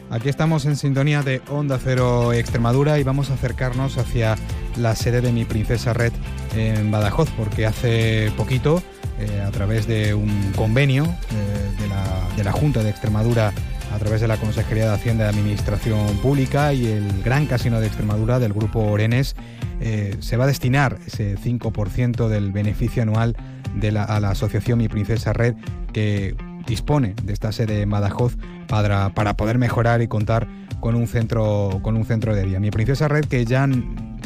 Aquí 0.09 0.29
estamos 0.29 0.65
en 0.65 0.75
sintonía 0.77 1.21
de 1.21 1.43
Onda 1.47 1.77
Cero 1.77 2.33
Extremadura 2.33 2.97
y 2.97 3.03
vamos 3.03 3.29
a 3.29 3.35
acercarnos 3.35 3.99
hacia 3.99 4.35
la 4.77 4.95
sede 4.95 5.21
de 5.21 5.31
mi 5.31 5.45
Princesa 5.45 5.93
Red 5.93 6.11
en 6.55 6.89
Badajoz, 6.89 7.29
porque 7.37 7.67
hace 7.67 8.33
poquito, 8.35 8.81
eh, 9.19 9.43
a 9.45 9.51
través 9.51 9.85
de 9.85 10.15
un 10.15 10.53
convenio 10.55 11.03
eh, 11.03 12.35
de, 12.35 12.43
la, 12.43 12.51
Junta 12.51 12.81
de 12.81 12.89
Extremadura, 12.89 13.53
a 13.93 13.99
través 13.99 14.21
de 14.21 14.27
la 14.27 14.37
Consejería 14.37 14.85
de 14.85 14.95
Hacienda 14.95 15.25
y 15.25 15.27
Administración 15.27 16.17
Pública 16.17 16.73
y 16.73 16.87
el 16.87 17.21
Gran 17.21 17.45
Casino 17.45 17.79
de 17.79 17.85
Extremadura 17.85 18.39
del 18.39 18.53
Grupo 18.53 18.79
Orenes, 18.79 19.35
eh, 19.81 20.17
se 20.19 20.35
va 20.35 20.45
a 20.45 20.47
destinar 20.47 20.97
ese 21.05 21.37
5% 21.37 22.27
del 22.27 22.51
beneficio 22.51 23.03
anual 23.03 23.37
de 23.75 23.89
a 23.89 24.19
la 24.19 24.29
asociación 24.31 24.79
Mi 24.79 24.87
Princesa 24.87 25.31
Red 25.31 25.53
que 25.93 26.35
dispone 26.67 27.15
de 27.23 27.33
esta 27.33 27.51
sede 27.51 27.81
en 27.81 27.89
Badajoz 27.89 28.37
para, 28.67 29.13
para 29.13 29.35
poder 29.35 29.57
mejorar 29.57 30.01
y 30.01 30.07
contar 30.07 30.47
con 30.79 30.95
un 30.95 31.07
centro 31.07 31.79
con 31.81 31.95
un 31.95 32.05
centro 32.05 32.35
de 32.35 32.45
día. 32.45 32.59
Mi 32.59 32.71
Princesa 32.71 33.07
Red 33.07 33.25
que 33.25 33.45
ya 33.45 33.67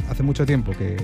hace 0.09 0.23
mucho 0.23 0.45
tiempo 0.45 0.71
que 0.71 0.97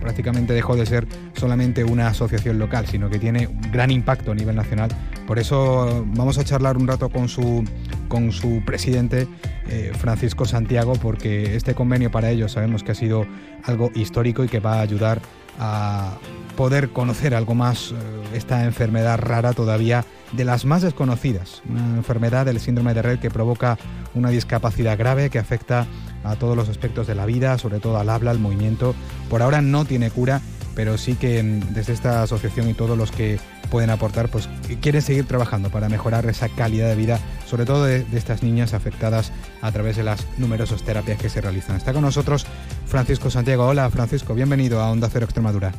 prácticamente 0.00 0.52
dejó 0.52 0.76
de 0.76 0.86
ser 0.86 1.06
solamente 1.34 1.82
una 1.82 2.06
asociación 2.06 2.60
local, 2.60 2.86
sino 2.86 3.10
que 3.10 3.18
tiene 3.18 3.48
un 3.48 3.60
gran 3.72 3.90
impacto 3.90 4.30
a 4.30 4.34
nivel 4.36 4.54
nacional. 4.54 4.90
Por 5.26 5.40
eso 5.40 6.06
vamos 6.14 6.38
a 6.38 6.44
charlar 6.44 6.76
un 6.76 6.86
rato 6.86 7.08
con 7.08 7.28
su, 7.28 7.64
con 8.08 8.30
su 8.30 8.62
presidente, 8.64 9.26
eh, 9.68 9.90
Francisco 9.98 10.44
Santiago, 10.44 10.92
porque 10.94 11.56
este 11.56 11.74
convenio 11.74 12.12
para 12.12 12.30
ellos 12.30 12.52
sabemos 12.52 12.84
que 12.84 12.92
ha 12.92 12.94
sido 12.94 13.26
algo 13.64 13.90
histórico 13.96 14.44
y 14.44 14.48
que 14.48 14.60
va 14.60 14.74
a 14.74 14.80
ayudar 14.82 15.20
a 15.58 16.16
poder 16.56 16.90
conocer 16.90 17.34
algo 17.34 17.54
más 17.54 17.92
eh, 17.92 17.94
esta 18.34 18.64
enfermedad 18.64 19.18
rara 19.18 19.52
todavía 19.52 20.04
de 20.32 20.44
las 20.44 20.64
más 20.64 20.82
desconocidas, 20.82 21.62
una 21.68 21.96
enfermedad 21.96 22.46
del 22.46 22.58
síndrome 22.58 22.94
de 22.94 23.02
Red 23.02 23.18
que 23.20 23.30
provoca 23.30 23.78
una 24.14 24.30
discapacidad 24.30 24.98
grave 24.98 25.30
que 25.30 25.38
afecta 25.38 25.86
a 26.24 26.34
todos 26.34 26.56
los 26.56 26.68
aspectos 26.68 27.06
de 27.06 27.14
la 27.14 27.26
vida, 27.26 27.58
sobre 27.58 27.78
todo 27.78 27.98
al 27.98 28.10
habla, 28.10 28.32
al 28.32 28.40
movimiento. 28.40 28.94
Por 29.30 29.42
ahora 29.42 29.62
no 29.62 29.84
tiene 29.84 30.10
cura, 30.10 30.40
pero 30.74 30.98
sí 30.98 31.14
que 31.14 31.42
mm, 31.42 31.74
desde 31.74 31.92
esta 31.92 32.22
asociación 32.22 32.68
y 32.68 32.74
todos 32.74 32.98
los 32.98 33.12
que 33.12 33.38
pueden 33.70 33.90
aportar, 33.90 34.28
pues 34.28 34.48
quieren 34.80 35.02
seguir 35.02 35.26
trabajando 35.26 35.70
para 35.70 35.88
mejorar 35.88 36.26
esa 36.26 36.48
calidad 36.48 36.88
de 36.88 36.96
vida, 36.96 37.20
sobre 37.46 37.64
todo 37.64 37.84
de, 37.84 38.04
de, 38.04 38.18
estas 38.18 38.42
niñas 38.42 38.74
afectadas 38.74 39.32
a 39.60 39.70
través 39.72 39.96
de 39.96 40.04
las 40.04 40.26
numerosas 40.38 40.82
terapias 40.82 41.18
que 41.18 41.28
se 41.28 41.40
realizan. 41.40 41.76
Está 41.76 41.92
con 41.92 42.02
nosotros 42.02 42.46
Francisco 42.86 43.30
Santiago. 43.30 43.66
Hola 43.66 43.90
Francisco, 43.90 44.34
bienvenido 44.34 44.80
a 44.80 44.90
Onda 44.90 45.08
Cero 45.12 45.24
Extremadura. 45.24 45.72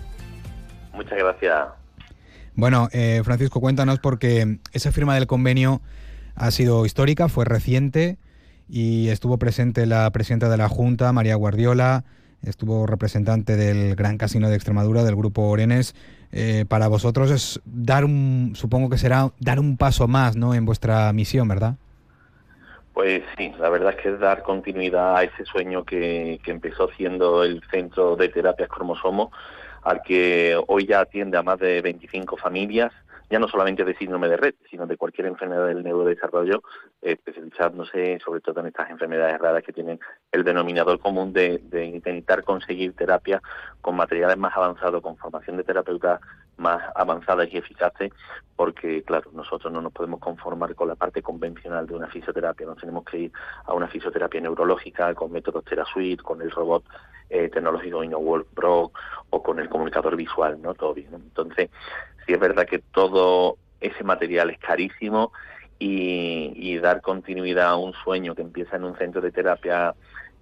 Muchas 1.07 1.23
gracias. 1.23 1.67
Bueno, 2.53 2.89
eh, 2.91 3.21
Francisco, 3.23 3.61
cuéntanos 3.61 3.99
porque 3.99 4.57
esa 4.73 4.91
firma 4.91 5.15
del 5.15 5.25
convenio 5.25 5.81
ha 6.35 6.51
sido 6.51 6.85
histórica, 6.85 7.29
fue 7.29 7.45
reciente 7.45 8.17
y 8.67 9.07
estuvo 9.07 9.37
presente 9.37 9.85
la 9.85 10.09
presidenta 10.11 10.49
de 10.49 10.57
la 10.57 10.67
Junta, 10.67 11.13
María 11.13 11.35
Guardiola, 11.35 12.03
estuvo 12.43 12.85
representante 12.87 13.55
del 13.55 13.95
Gran 13.95 14.17
Casino 14.17 14.49
de 14.49 14.55
Extremadura, 14.55 15.03
del 15.03 15.15
Grupo 15.15 15.43
Orenes. 15.43 15.95
Eh, 16.33 16.65
para 16.67 16.89
vosotros 16.89 17.31
es 17.31 17.61
dar 17.63 18.03
un, 18.03 18.51
supongo 18.55 18.89
que 18.89 18.97
será 18.97 19.31
dar 19.39 19.61
un 19.61 19.77
paso 19.77 20.09
más, 20.09 20.35
¿no? 20.35 20.53
En 20.53 20.65
vuestra 20.65 21.13
misión, 21.13 21.47
¿verdad? 21.47 21.75
Pues 22.93 23.23
sí, 23.37 23.53
la 23.59 23.69
verdad 23.69 23.93
es 23.95 24.01
que 24.01 24.09
es 24.09 24.19
dar 24.19 24.43
continuidad 24.43 25.15
a 25.15 25.23
ese 25.23 25.45
sueño 25.45 25.85
que, 25.85 26.41
que 26.43 26.51
empezó 26.51 26.89
siendo 26.97 27.43
el 27.43 27.61
Centro 27.71 28.17
de 28.17 28.27
Terapias 28.27 28.67
Cromosomo 28.67 29.31
al 29.87 30.01
que 30.01 30.59
hoy 30.67 30.85
ya 30.85 30.99
atiende 30.99 31.37
a 31.37 31.43
más 31.43 31.59
de 31.59 31.81
25 31.81 32.35
familias, 32.35 32.91
ya 33.29 33.39
no 33.39 33.47
solamente 33.47 33.85
de 33.85 33.95
síndrome 33.95 34.27
de 34.27 34.35
red, 34.35 34.53
sino 34.69 34.85
de 34.85 34.97
cualquier 34.97 35.27
enfermedad 35.27 35.65
del 35.65 35.81
neurodesarrollo, 35.81 36.61
eh, 37.01 37.13
especializándose 37.13 38.19
sobre 38.19 38.41
todo 38.41 38.59
en 38.59 38.67
estas 38.67 38.89
enfermedades 38.89 39.39
raras 39.39 39.63
que 39.63 39.71
tienen 39.71 39.97
el 40.33 40.43
denominador 40.43 40.99
común 40.99 41.31
de, 41.31 41.61
intentar 41.85 42.43
conseguir 42.43 42.95
terapia 42.95 43.41
con 43.79 43.95
materiales 43.95 44.37
más 44.37 44.57
avanzados, 44.57 45.01
con 45.01 45.15
formación 45.15 45.55
de 45.55 45.63
terapeutas 45.63 46.19
más 46.57 46.83
avanzadas 46.93 47.47
y 47.49 47.57
eficaces, 47.57 48.11
porque 48.57 49.03
claro, 49.03 49.31
nosotros 49.31 49.71
no 49.71 49.81
nos 49.81 49.93
podemos 49.93 50.19
conformar 50.19 50.75
con 50.75 50.89
la 50.89 50.95
parte 50.95 51.21
convencional 51.21 51.87
de 51.87 51.95
una 51.95 52.07
fisioterapia, 52.07 52.65
nos 52.65 52.77
tenemos 52.77 53.05
que 53.05 53.19
ir 53.19 53.31
a 53.63 53.73
una 53.73 53.87
fisioterapia 53.87 54.41
neurológica 54.41 55.13
con 55.13 55.31
métodos 55.31 55.63
TeraSuite, 55.63 56.23
con 56.23 56.41
el 56.41 56.51
robot 56.51 56.83
eh, 57.29 57.49
tecnológico 57.49 58.03
InnoWorld 58.03 58.45
Pro 58.53 58.91
o 59.29 59.43
con 59.43 59.59
el 59.59 59.69
comunicador 59.69 60.15
visual, 60.15 60.61
¿no? 60.61 60.73
Todo 60.73 60.93
bien. 60.93 61.11
¿no? 61.11 61.17
Entonces, 61.17 61.69
sí 62.25 62.33
es 62.33 62.39
verdad 62.39 62.65
que 62.65 62.79
todo 62.79 63.57
ese 63.81 64.03
material 64.03 64.49
es 64.49 64.59
carísimo 64.59 65.31
y, 65.79 66.53
y, 66.55 66.77
dar 66.79 67.01
continuidad 67.01 67.67
a 67.67 67.75
un 67.77 67.93
sueño 67.93 68.33
que 68.33 68.41
empieza 68.41 68.77
en 68.77 68.83
un 68.83 68.97
centro 68.97 69.21
de 69.21 69.31
terapia 69.31 69.93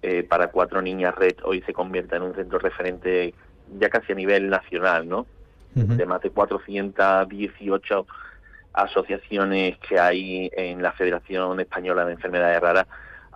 eh, 0.02 0.22
para 0.22 0.48
cuatro 0.48 0.80
niñas 0.80 1.14
red 1.14 1.34
hoy 1.42 1.62
se 1.62 1.72
convierta 1.72 2.16
en 2.16 2.22
un 2.22 2.34
centro 2.34 2.58
referente 2.58 3.34
ya 3.78 3.88
casi 3.88 4.12
a 4.12 4.14
nivel 4.14 4.48
nacional, 4.48 5.08
¿no? 5.08 5.26
Uh 5.74 5.80
-huh. 5.80 5.96
De 5.96 6.06
más 6.06 6.22
de 6.22 6.30
418 6.30 8.06
asociaciones 8.72 9.78
que 9.78 9.98
hay 9.98 10.50
en 10.54 10.82
la 10.82 10.92
Federación 10.92 11.58
Española 11.60 12.04
de 12.04 12.12
Enfermedades 12.12 12.60
Raras, 12.60 12.86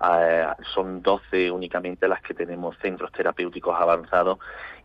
eh, 0.02 0.47
son 0.75 1.02
12 1.02 1.50
únicamente 1.50 2.09
las 2.09 2.23
que 2.23 2.35
tenemos 2.35 2.76
centros 2.80 3.12
terapéuticos 3.12 3.76
avanzados 3.78 4.38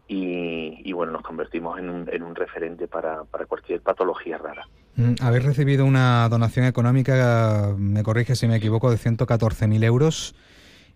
y, 0.08 0.82
y 0.84 0.92
bueno, 0.94 1.14
nos 1.14 1.24
convertimos 1.24 1.80
en 1.80 1.90
un, 1.90 2.10
en 2.12 2.22
un 2.24 2.36
referente 2.36 2.88
para, 2.88 3.24
para, 3.24 3.46
cualquier 3.46 3.82
patología 3.82 4.38
rara. 4.38 4.68
Mm, 4.96 5.16
Habéis 5.22 5.46
recibido 5.46 5.86
una 5.86 6.28
donación 6.30 6.66
económica, 6.66 7.74
me 7.78 8.04
corrige 8.04 8.36
si 8.36 8.48
me 8.48 8.58
equivoco, 8.58 8.92
de 8.92 8.98
114.000 8.98 9.84
euros. 9.84 10.36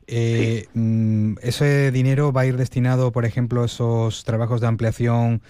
Eh, 0.06 0.66
sí. 0.66 0.80
mm, 0.80 1.36
¿Ese 1.42 1.92
dinero 1.92 2.32
va 2.32 2.42
a 2.42 2.46
ir 2.46 2.58
destinado, 2.58 3.12
por 3.12 3.26
ejemplo, 3.26 3.64
a 3.64 3.66
esos 3.66 4.26
trabajos 4.26 4.62
de 4.62 4.68
ampliación 4.68 5.42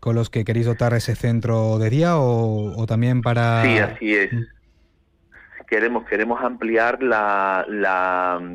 con 0.00 0.14
los 0.14 0.28
que 0.28 0.44
queréis 0.44 0.66
dotar 0.66 0.92
ese 0.94 1.14
centro 1.14 1.78
de 1.78 1.90
día 1.90 2.18
o, 2.18 2.78
o 2.78 2.86
también 2.86 3.22
para...? 3.22 3.62
Sí, 3.64 3.78
así 3.78 4.14
es. 4.14 4.30
Queremos 5.68 6.06
queremos 6.06 6.42
ampliar 6.42 7.02
la, 7.02 7.66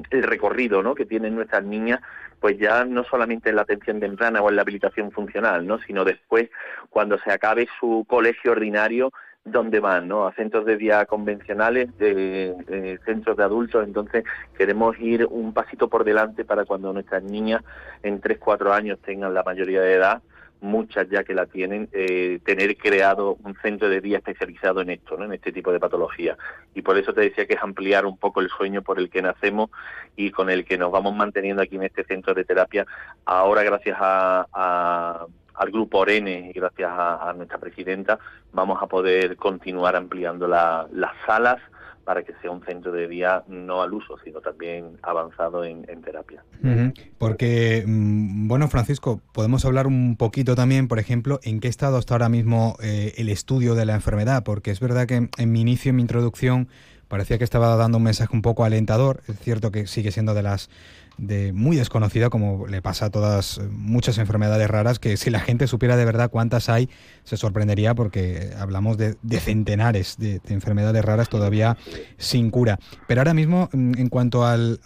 el 0.09 0.23
recorrido 0.23 0.81
¿no? 0.81 0.95
que 0.95 1.05
tienen 1.05 1.35
nuestras 1.35 1.63
niñas 1.63 2.01
pues 2.39 2.57
ya 2.57 2.83
no 2.83 3.05
solamente 3.05 3.49
en 3.49 3.55
la 3.55 3.61
atención 3.61 3.99
temprana 3.99 4.41
o 4.41 4.49
en 4.49 4.55
la 4.57 4.63
habilitación 4.63 5.11
funcional 5.11 5.65
no 5.65 5.79
sino 5.79 6.03
después 6.03 6.49
cuando 6.89 7.17
se 7.19 7.31
acabe 7.31 7.67
su 7.79 8.05
colegio 8.07 8.51
ordinario 8.51 9.11
dónde 9.45 9.79
van, 9.79 10.07
¿no? 10.07 10.25
A 10.25 10.33
centros 10.33 10.65
de 10.65 10.77
día 10.77 11.05
convencionales, 11.05 11.95
de, 11.97 12.99
centros 13.05 13.35
de 13.35 13.43
adultos, 13.43 13.85
entonces 13.85 14.23
queremos 14.57 14.97
ir 14.99 15.27
un 15.29 15.53
pasito 15.53 15.89
por 15.89 16.03
delante 16.03 16.45
para 16.45 16.65
cuando 16.65 16.93
nuestras 16.93 17.23
niñas 17.23 17.61
en 18.03 18.21
3, 18.21 18.37
4 18.39 18.73
años 18.73 18.99
tengan 18.99 19.33
la 19.33 19.43
mayoría 19.43 19.81
de 19.81 19.93
edad, 19.93 20.21
muchas 20.63 21.09
ya 21.09 21.23
que 21.23 21.33
la 21.33 21.45
tienen, 21.45 21.89
eh, 21.91 22.39
tener 22.45 22.77
creado 22.77 23.37
un 23.43 23.53
centro 23.61 23.89
de 23.89 23.99
día 23.99 24.17
especializado 24.17 24.81
en 24.81 24.91
esto, 24.91 25.17
¿no? 25.17 25.25
en 25.25 25.33
este 25.33 25.51
tipo 25.51 25.71
de 25.71 25.79
patología. 25.79 26.37
Y 26.73 26.81
por 26.81 26.97
eso 26.97 27.13
te 27.13 27.21
decía 27.21 27.45
que 27.45 27.55
es 27.55 27.61
ampliar 27.61 28.05
un 28.05 28.17
poco 28.17 28.39
el 28.39 28.49
sueño 28.49 28.81
por 28.81 28.97
el 28.97 29.09
que 29.09 29.21
nacemos 29.21 29.69
y 30.15 30.31
con 30.31 30.49
el 30.49 30.63
que 30.63 30.77
nos 30.77 30.89
vamos 30.89 31.15
manteniendo 31.15 31.61
aquí 31.61 31.75
en 31.75 31.83
este 31.83 32.05
centro 32.05 32.33
de 32.33 32.45
terapia. 32.45 32.85
Ahora, 33.25 33.61
gracias 33.63 33.97
a, 33.99 35.27
al 35.53 35.71
grupo 35.71 35.99
Orene 35.99 36.49
y 36.49 36.53
gracias 36.53 36.89
a, 36.91 37.33
nuestra 37.35 37.57
presidenta 37.57 38.17
vamos 38.53 38.81
a 38.81 38.87
poder 38.87 39.35
continuar 39.35 39.95
ampliando 39.95 40.47
la, 40.47 40.87
las 40.93 41.11
salas 41.25 41.59
para 42.03 42.23
que 42.23 42.33
sea 42.41 42.51
un 42.51 42.63
centro 42.65 42.91
de 42.91 43.07
día 43.07 43.43
no 43.47 43.81
al 43.81 43.93
uso, 43.93 44.17
sino 44.23 44.41
también 44.41 44.97
avanzado 45.01 45.63
en, 45.63 45.83
terapia. 46.01 46.43
Uh 46.61 46.67
-huh. 46.67 46.93
Porque, 47.17 47.83
mm, 47.85 48.47
bueno, 48.47 48.67
Francisco, 48.67 49.21
podemos 49.33 49.65
hablar 49.65 49.87
un 49.87 50.15
poquito 50.17 50.55
también, 50.55 50.87
por 50.87 50.99
ejemplo, 50.99 51.39
en 51.43 51.59
qué 51.59 51.67
estado 51.67 51.97
está 51.99 52.15
ahora 52.15 52.29
mismo 52.29 52.75
eh, 52.81 53.13
el 53.17 53.29
estudio 53.29 53.75
de 53.75 53.85
la 53.85 53.93
enfermedad, 53.93 54.43
porque 54.43 54.71
es 54.71 54.79
verdad 54.79 55.07
que 55.07 55.29
en 55.37 55.51
mi 55.51 55.61
inicio, 55.61 55.91
en 55.91 55.95
mi 55.97 56.01
introducción, 56.01 56.67
parecía 57.13 57.37
que 57.37 57.43
estaba 57.43 57.75
dando 57.75 57.99
un 57.99 58.03
mensaje 58.05 58.35
un 58.35 58.41
poco 58.41 58.65
alentador. 58.65 59.21
Es 59.27 59.39
cierto 59.39 59.71
que 59.71 59.85
sigue 59.85 60.11
siendo 60.11 60.33
de 60.33 60.41
las 60.41 60.71
de 61.19 61.53
muy 61.53 61.77
desconocida, 61.77 62.31
como 62.31 62.65
le 62.65 62.81
pasa 62.81 63.05
a 63.05 63.09
todas 63.11 63.61
muchas 63.69 64.17
enfermedades 64.17 64.67
raras, 64.67 64.97
que 64.97 65.15
si 65.15 65.29
la 65.29 65.39
gente 65.39 65.67
supiera 65.67 65.95
de 65.95 66.05
verdad 66.05 66.31
cuántas 66.31 66.69
hay, 66.69 66.89
se 67.23 67.37
sorprendería 67.37 67.93
porque 67.93 68.49
hablamos 68.57 68.97
de, 68.97 69.15
centenares 69.39 70.17
de, 70.17 70.41
enfermedades 70.47 71.05
raras 71.05 71.29
todavía 71.29 71.77
sin 72.17 72.49
cura. 72.49 72.79
Pero 73.07 73.21
ahora 73.21 73.35
mismo, 73.35 73.69
mm, 73.71 73.91
en 73.95 74.09
cuanto 74.09 74.43
al, 74.43 74.79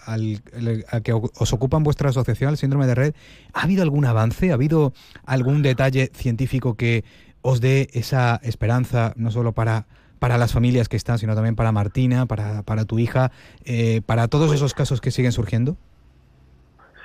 que 1.06 1.14
os 1.14 1.54
ocupa 1.54 1.78
en 1.78 1.84
vuestra 1.84 2.10
asociación, 2.10 2.50
el 2.50 2.58
síndrome 2.58 2.88
de 2.88 2.96
red, 2.96 3.14
¿ha 3.54 3.62
habido 3.62 3.84
algún 3.84 4.04
avance? 4.04 4.52
¿Ha 4.52 4.56
habido 4.56 4.92
algún 5.26 5.62
detalle 5.62 6.12
científico 6.14 6.76
que 6.76 7.06
os 7.42 7.62
dé 7.62 7.88
esa 7.94 8.42
esperanza, 8.44 9.14
no 9.16 9.32
solo 9.32 9.54
para 9.54 9.88
para 10.20 10.38
las 10.38 10.54
familias 10.54 10.90
que 10.90 10.98
están, 10.98 11.18
sino 11.18 11.36
también 11.36 11.56
para 11.56 11.72
Martina, 11.72 12.26
para, 12.26 12.64
para 12.64 12.86
tu 12.86 13.00
hija, 13.00 13.32
eh, 13.66 14.02
para 14.06 14.28
todos 14.28 14.54
esos 14.54 14.74
casos 14.74 15.02
que 15.02 15.12
siguen 15.12 15.32
surgiendo? 15.32 15.78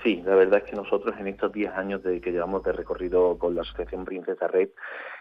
Sí, 0.02 0.20
la 0.26 0.34
verdad 0.34 0.62
es 0.64 0.68
que 0.68 0.74
nosotros 0.74 1.14
en 1.18 1.28
estos 1.28 1.52
10 1.52 1.72
años 1.74 2.02
de 2.02 2.20
que 2.20 2.32
llevamos 2.32 2.64
de 2.64 2.72
recorrido 2.72 3.38
con 3.38 3.54
la 3.54 3.62
Asociación 3.62 4.04
Princesa 4.04 4.48
Red, 4.48 4.70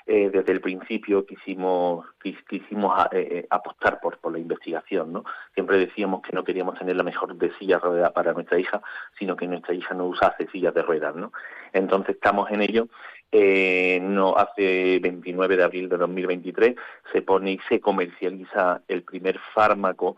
eh, 0.08 0.32
desde 0.34 0.52
el 0.54 0.62
principio 0.62 1.24
quisimos 1.26 2.06
quisimos 2.50 3.06
eh, 3.12 3.28
eh, 3.32 3.48
apostar 3.52 4.00
por, 4.02 4.18
por 4.18 4.32
la 4.32 4.40
investigación, 4.40 5.14
¿no? 5.14 5.24
Siempre 5.54 5.78
decíamos 5.78 6.24
que 6.24 6.34
no 6.34 6.44
queríamos 6.44 6.80
tener 6.80 6.96
la 6.96 7.04
mejor 7.04 7.36
de 7.36 7.52
sillas 7.60 7.82
de 7.84 7.90
ruedas 7.90 8.12
para 8.12 8.34
nuestra 8.34 8.60
hija, 8.60 8.82
sino 9.20 9.36
que 9.36 9.48
nuestra 9.48 9.76
hija 9.76 9.94
no 9.94 10.06
usase 10.06 10.48
sillas 10.52 10.74
de 10.74 10.82
ruedas, 10.82 11.16
¿no? 11.16 11.32
Entonces 11.74 12.16
estamos 12.16 12.50
en 12.50 12.64
ello. 12.64 12.88
No 13.32 14.36
hace 14.38 15.00
29 15.00 15.58
de 15.58 15.64
abril 15.64 15.90
de 15.90 15.98
2023 15.98 16.76
se 17.14 17.22
pone 17.22 17.54
y 17.54 17.60
se 17.70 17.80
comercializa 17.80 18.82
el 18.88 19.04
primer 19.04 19.40
fármaco 19.54 20.18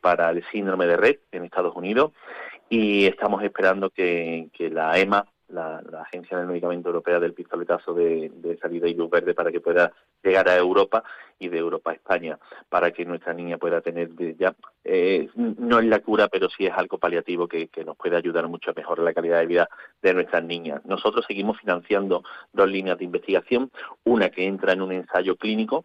para 0.00 0.30
el 0.30 0.44
síndrome 0.50 0.86
de 0.86 0.96
Red 0.96 1.16
en 1.30 1.44
Estados 1.44 1.76
Unidos 1.76 2.12
y 2.72 3.04
estamos 3.04 3.42
esperando 3.42 3.90
que, 3.90 4.48
la 4.58 4.98
EMA, 4.98 5.26
la, 5.52 5.82
Agencia 6.02 6.38
del 6.38 6.46
Medicamento 6.46 6.88
Europea 6.88 7.20
del 7.20 7.34
pistoletazo 7.34 7.94
de, 7.94 8.58
salida 8.60 8.88
y 8.88 8.94
luz 8.94 9.10
verde 9.10 9.34
para 9.34 9.50
que 9.50 9.60
pueda 9.60 9.92
llegar 10.22 10.48
a 10.48 10.56
Europa 10.56 11.04
y 11.38 11.48
de 11.48 11.58
Europa 11.58 11.90
a 11.90 11.94
España, 11.94 12.38
para 12.68 12.90
que 12.90 13.04
nuestra 13.04 13.34
niña 13.34 13.58
pueda 13.58 13.80
tener 13.80 14.10
ya, 14.36 14.54
eh, 14.84 15.28
no 15.34 15.78
es 15.78 15.86
la 15.86 16.00
cura, 16.00 16.28
pero 16.28 16.48
sí 16.48 16.66
es 16.66 16.72
algo 16.72 16.98
paliativo 16.98 17.48
que, 17.48 17.68
nos 17.84 17.96
puede 17.96 18.16
ayudar 18.16 18.46
mucho 18.48 18.70
a 18.70 18.74
mejorar 18.74 19.04
la 19.04 19.14
calidad 19.14 19.40
de 19.40 19.46
vida 19.46 19.68
de 20.02 20.14
nuestras 20.14 20.44
niñas. 20.44 20.84
Nosotros 20.84 21.24
seguimos 21.26 21.58
financiando 21.58 22.22
dos 22.52 22.68
líneas 22.68 22.98
de 22.98 23.04
investigación, 23.04 23.70
una 24.04 24.30
que 24.30 24.46
entra 24.46 24.72
en 24.72 24.82
un 24.82 24.92
ensayo 24.92 25.36
clínico, 25.36 25.84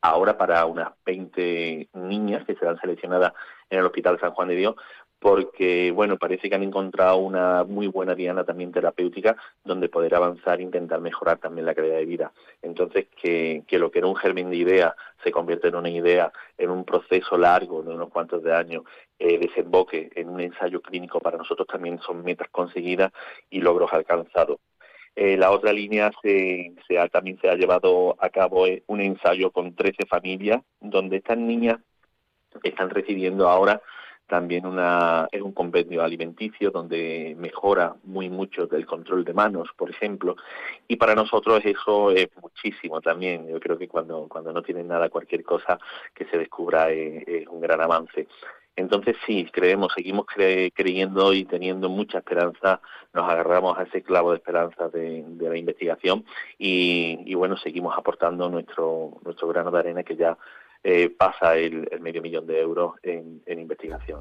ahora 0.00 0.38
para 0.38 0.64
unas 0.66 0.92
20 1.04 1.88
niñas 1.94 2.44
que 2.46 2.54
serán 2.54 2.78
seleccionadas 2.80 3.32
en 3.68 3.78
el 3.78 3.86
Hospital 3.86 4.18
San 4.20 4.32
Juan 4.32 4.48
de 4.48 4.56
Dios 4.56 4.74
porque 5.20 5.92
bueno, 5.92 6.16
parece 6.16 6.48
que 6.48 6.54
han 6.54 6.62
encontrado 6.62 7.18
una 7.18 7.62
muy 7.64 7.86
buena 7.86 8.14
diana 8.14 8.42
también 8.42 8.72
terapéutica 8.72 9.36
donde 9.62 9.90
poder 9.90 10.14
avanzar 10.14 10.58
e 10.58 10.64
intentar 10.64 11.00
mejorar 11.00 11.38
también 11.38 11.66
la 11.66 11.74
calidad 11.74 11.96
de 11.96 12.06
vida. 12.06 12.32
Entonces, 12.62 13.06
que, 13.20 13.62
que 13.68 13.78
lo 13.78 13.90
que 13.90 13.98
era 13.98 14.08
un 14.08 14.16
germen 14.16 14.50
de 14.50 14.56
idea 14.56 14.96
se 15.22 15.30
convierte 15.30 15.68
en 15.68 15.74
una 15.76 15.90
idea, 15.90 16.32
en 16.56 16.70
un 16.70 16.84
proceso 16.84 17.36
largo 17.36 17.82
de 17.82 17.94
unos 17.94 18.08
cuantos 18.08 18.42
de 18.42 18.54
años, 18.54 18.84
eh, 19.18 19.38
desemboque 19.38 20.10
en 20.14 20.30
un 20.30 20.40
ensayo 20.40 20.80
clínico 20.80 21.20
para 21.20 21.36
nosotros 21.36 21.68
también 21.68 22.00
son 22.00 22.24
metas 22.24 22.48
conseguidas 22.50 23.12
y 23.50 23.60
logros 23.60 23.92
alcanzados. 23.92 24.58
Eh, 25.14 25.36
la 25.36 25.50
otra 25.50 25.74
línea 25.74 26.10
se, 26.22 26.72
se 26.88 26.98
ha, 26.98 27.08
también 27.08 27.38
se 27.40 27.50
ha 27.50 27.54
llevado 27.54 28.16
a 28.18 28.30
cabo 28.30 28.66
eh, 28.66 28.82
un 28.86 29.02
ensayo 29.02 29.50
con 29.50 29.74
13 29.74 30.06
familias 30.06 30.62
donde 30.80 31.18
estas 31.18 31.36
niñas 31.36 31.78
están 32.62 32.88
recibiendo 32.88 33.48
ahora 33.48 33.82
también 34.30 34.64
una, 34.64 35.28
es 35.32 35.42
un 35.42 35.50
compendio 35.50 36.04
alimenticio 36.04 36.70
donde 36.70 37.34
mejora 37.36 37.96
muy 38.04 38.30
mucho 38.30 38.68
del 38.68 38.86
control 38.86 39.24
de 39.24 39.34
manos, 39.34 39.68
por 39.76 39.90
ejemplo, 39.90 40.36
y 40.86 40.94
para 40.94 41.16
nosotros 41.16 41.60
eso 41.64 42.12
es 42.12 42.28
muchísimo 42.40 43.00
también. 43.00 43.48
Yo 43.48 43.58
creo 43.58 43.76
que 43.76 43.88
cuando, 43.88 44.28
cuando 44.28 44.52
no 44.52 44.62
tienen 44.62 44.86
nada, 44.86 45.08
cualquier 45.08 45.42
cosa 45.42 45.80
que 46.14 46.26
se 46.26 46.38
descubra 46.38 46.90
es, 46.92 47.48
un 47.48 47.60
gran 47.60 47.80
avance. 47.80 48.28
Entonces 48.76 49.16
sí, 49.26 49.48
creemos, 49.50 49.92
seguimos 49.96 50.26
creyendo 50.26 51.34
y 51.34 51.44
teniendo 51.44 51.88
mucha 51.88 52.18
esperanza, 52.18 52.80
nos 53.12 53.28
agarramos 53.28 53.76
a 53.78 53.82
ese 53.82 54.00
clavo 54.00 54.30
de 54.30 54.36
esperanza 54.36 54.88
de, 54.90 55.24
la 55.40 55.56
investigación 55.56 56.24
y, 56.56 57.34
bueno, 57.34 57.56
seguimos 57.56 57.98
aportando 57.98 58.48
nuestro, 58.48 59.18
nuestro 59.24 59.48
grano 59.48 59.72
de 59.72 59.78
arena 59.80 60.04
que 60.04 60.14
ya 60.14 60.38
eh, 60.82 61.10
pasa 61.16 61.56
el, 61.56 61.88
medio 62.00 62.22
millón 62.22 62.46
de 62.46 62.60
euros 62.60 62.94
en, 63.02 63.42
investigación. 63.46 64.20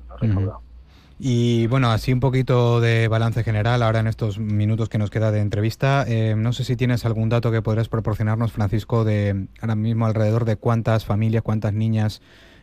Y 1.22 1.68
bueno, 1.68 1.92
así 1.92 2.14
un 2.14 2.22
poquito 2.22 2.80
de 2.80 3.10
balance 3.10 3.44
general 3.44 3.84
ahora 3.84 4.00
en 4.00 4.08
estos 4.08 4.40
minutos 4.40 4.88
que 4.88 4.98
nos 4.98 5.10
queda 5.10 5.32
de 5.32 5.42
entrevista. 5.42 6.06
Eh, 6.08 6.36
no 6.38 6.54
sé 6.54 6.64
si 6.64 6.78
tienes 6.78 7.06
algún 7.06 7.30
dato 7.30 7.52
que 7.52 7.62
podrías 7.62 7.90
proporcionarnos, 7.90 8.54
Francisco, 8.54 9.04
de 9.04 9.48
ahora 9.62 9.76
mismo 9.76 10.06
alrededor 10.06 10.46
de 10.46 10.56
cuántas 10.56 11.06
familias, 11.06 11.44
cuántas 11.44 11.74
niñas 11.74 12.22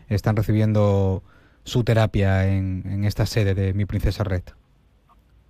están 0.09 0.37
recibiendo 0.37 1.23
su 1.65 1.85
terapia 1.85 2.49
en, 2.49 2.83
en 2.87 3.05
esta 3.05 3.27
sede 3.27 3.55
de 3.55 3.75
Mi 3.75 3.85
Princesa 3.85 4.25
Red. 4.25 4.45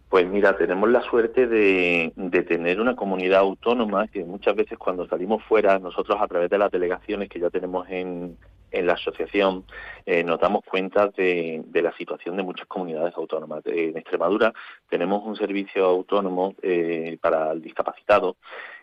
Pues 0.09 0.25
mira, 0.27 0.57
tenemos 0.57 0.89
la 0.89 1.03
suerte 1.03 1.49
de, 1.49 2.13
tener 2.47 2.81
una 2.81 2.95
comunidad 2.95 3.41
autónoma 3.41 4.07
que 4.07 4.25
muchas 4.25 4.55
veces 4.55 4.79
cuando 4.79 5.09
salimos 5.09 5.43
fuera, 5.45 5.81
nosotros 5.81 6.17
a 6.21 6.29
través 6.29 6.49
de 6.49 6.59
las 6.59 6.71
delegaciones 6.71 7.29
que 7.29 7.41
ya 7.41 7.51
tenemos 7.51 7.89
en, 7.91 8.37
la 8.73 8.93
asociación, 8.93 9.65
eh, 10.05 10.23
nos 10.23 10.39
damos 10.39 10.63
cuenta 10.63 11.09
de, 11.09 11.65
la 11.73 11.97
situación 11.97 12.37
de 12.37 12.43
muchas 12.43 12.67
comunidades 12.67 13.15
autónomas. 13.17 13.63
En 13.65 13.97
Extremadura 13.97 14.53
tenemos 14.89 15.25
un 15.25 15.35
servicio 15.35 15.85
autónomo 15.87 16.55
eh, 16.63 17.17
para 17.21 17.53
el 17.53 17.63
discapacitado 17.63 18.37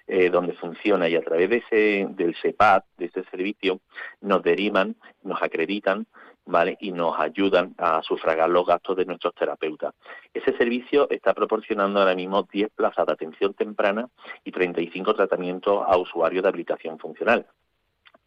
eh, 0.07 0.29
donde 0.29 0.53
funciona 0.53 1.07
y 1.07 1.15
a 1.15 1.21
través 1.21 1.49
de 1.49 1.57
ese, 1.57 2.07
del 2.09 2.36
SEPAD, 2.36 2.83
de 2.97 3.05
ese 3.05 3.23
servicio, 3.31 3.79
nos 4.19 4.43
derivan, 4.43 4.95
nos 5.21 5.41
acreditan 5.41 6.07
¿vale? 6.45 6.77
y 6.79 6.91
nos 6.91 7.19
ayudan 7.19 7.73
a 7.77 8.01
sufragar 8.03 8.49
los 8.49 8.65
gastos 8.65 8.97
de 8.97 9.06
nuestros 9.06 9.34
terapeutas. 9.36 9.93
Ese 10.34 10.56
servicio 10.58 11.10
está 11.10 11.34
proporcionando 11.34 11.99
ahora 11.99 12.15
mismo 12.15 12.43
10 12.43 12.71
plazas 12.75 13.06
de 13.06 13.13
atención 13.13 13.53
temprana 13.53 14.10
y 14.43 14.51
35 14.51 15.13
tratamientos 15.13 15.84
a 15.88 15.97
usuarios 15.97 16.43
de 16.43 16.49
habilitación 16.49 16.99
funcional. 16.99 17.47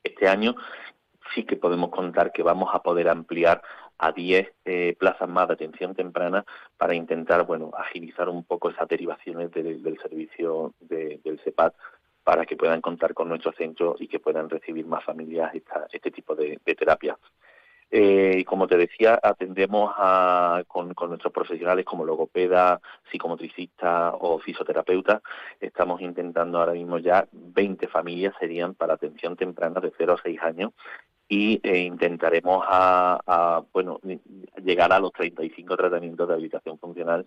Este 0.03 0.29
año 0.29 0.55
sí 1.35 1.45
que 1.45 1.57
podemos 1.57 1.91
contar 1.91 2.33
que 2.33 2.43
vamos 2.43 2.71
a 2.73 2.83
poder 2.83 3.09
ampliar 3.09 3.63
a 3.99 4.13
10 4.13 4.53
eh, 4.65 4.97
plazas 4.99 5.29
más 5.29 5.49
de 5.49 5.55
atención 5.55 5.95
temprana 5.95 6.45
para 6.77 6.95
intentar 6.95 7.45
bueno 7.47 7.71
agilizar 7.77 8.29
un 8.29 8.45
poco 8.45 8.71
esas 8.71 8.89
derivaciones 8.89 9.51
del 9.51 9.99
servicio 10.03 10.75
del 10.81 11.41
CEPAD 11.43 11.73
para 12.23 12.45
que 12.45 12.57
puedan 12.57 12.81
contar 12.81 13.15
con 13.15 13.29
nuestro 13.29 13.53
centro 13.53 13.97
y 13.99 14.09
que 14.09 14.19
puedan 14.19 14.51
recibir 14.51 14.85
más 14.87 15.05
familias 15.05 15.53
este 15.93 16.11
tipo 16.11 16.35
de, 16.35 16.61
de 16.65 16.75
terapia. 16.75 17.17
Eh, 17.91 18.45
como 18.47 18.67
te 18.67 18.77
decía, 18.77 19.19
atendemos 19.23 19.93
a, 19.97 20.65
con, 20.67 20.93
nuestros 21.09 21.33
profesionales 21.33 21.85
como 21.85 22.05
logopeda, 22.05 22.81
psicomotricista 23.11 24.13
o 24.19 24.39
fisioterapeuta. 24.41 25.23
Estamos 25.61 26.01
intentando 26.01 26.59
ahora 26.59 26.73
mismo 26.73 26.99
ya 26.99 27.29
20 27.31 27.87
familias 27.89 28.35
serían 28.41 28.75
para 28.75 28.95
atención 28.95 29.37
temprana 29.37 29.81
de 29.81 29.93
0 29.97 30.15
a 30.15 30.23
6 30.23 30.41
años 30.43 30.73
y 31.29 31.61
eh, 31.63 31.79
intentaremos 31.79 32.65
a, 32.69 33.63
bueno 33.73 34.01
llegar 34.63 34.93
a 34.93 35.01
los 35.01 35.13
35 35.13 35.77
tratamientos 35.77 36.29
de 36.29 36.35
habilitación 36.35 36.79
funcional 36.79 37.27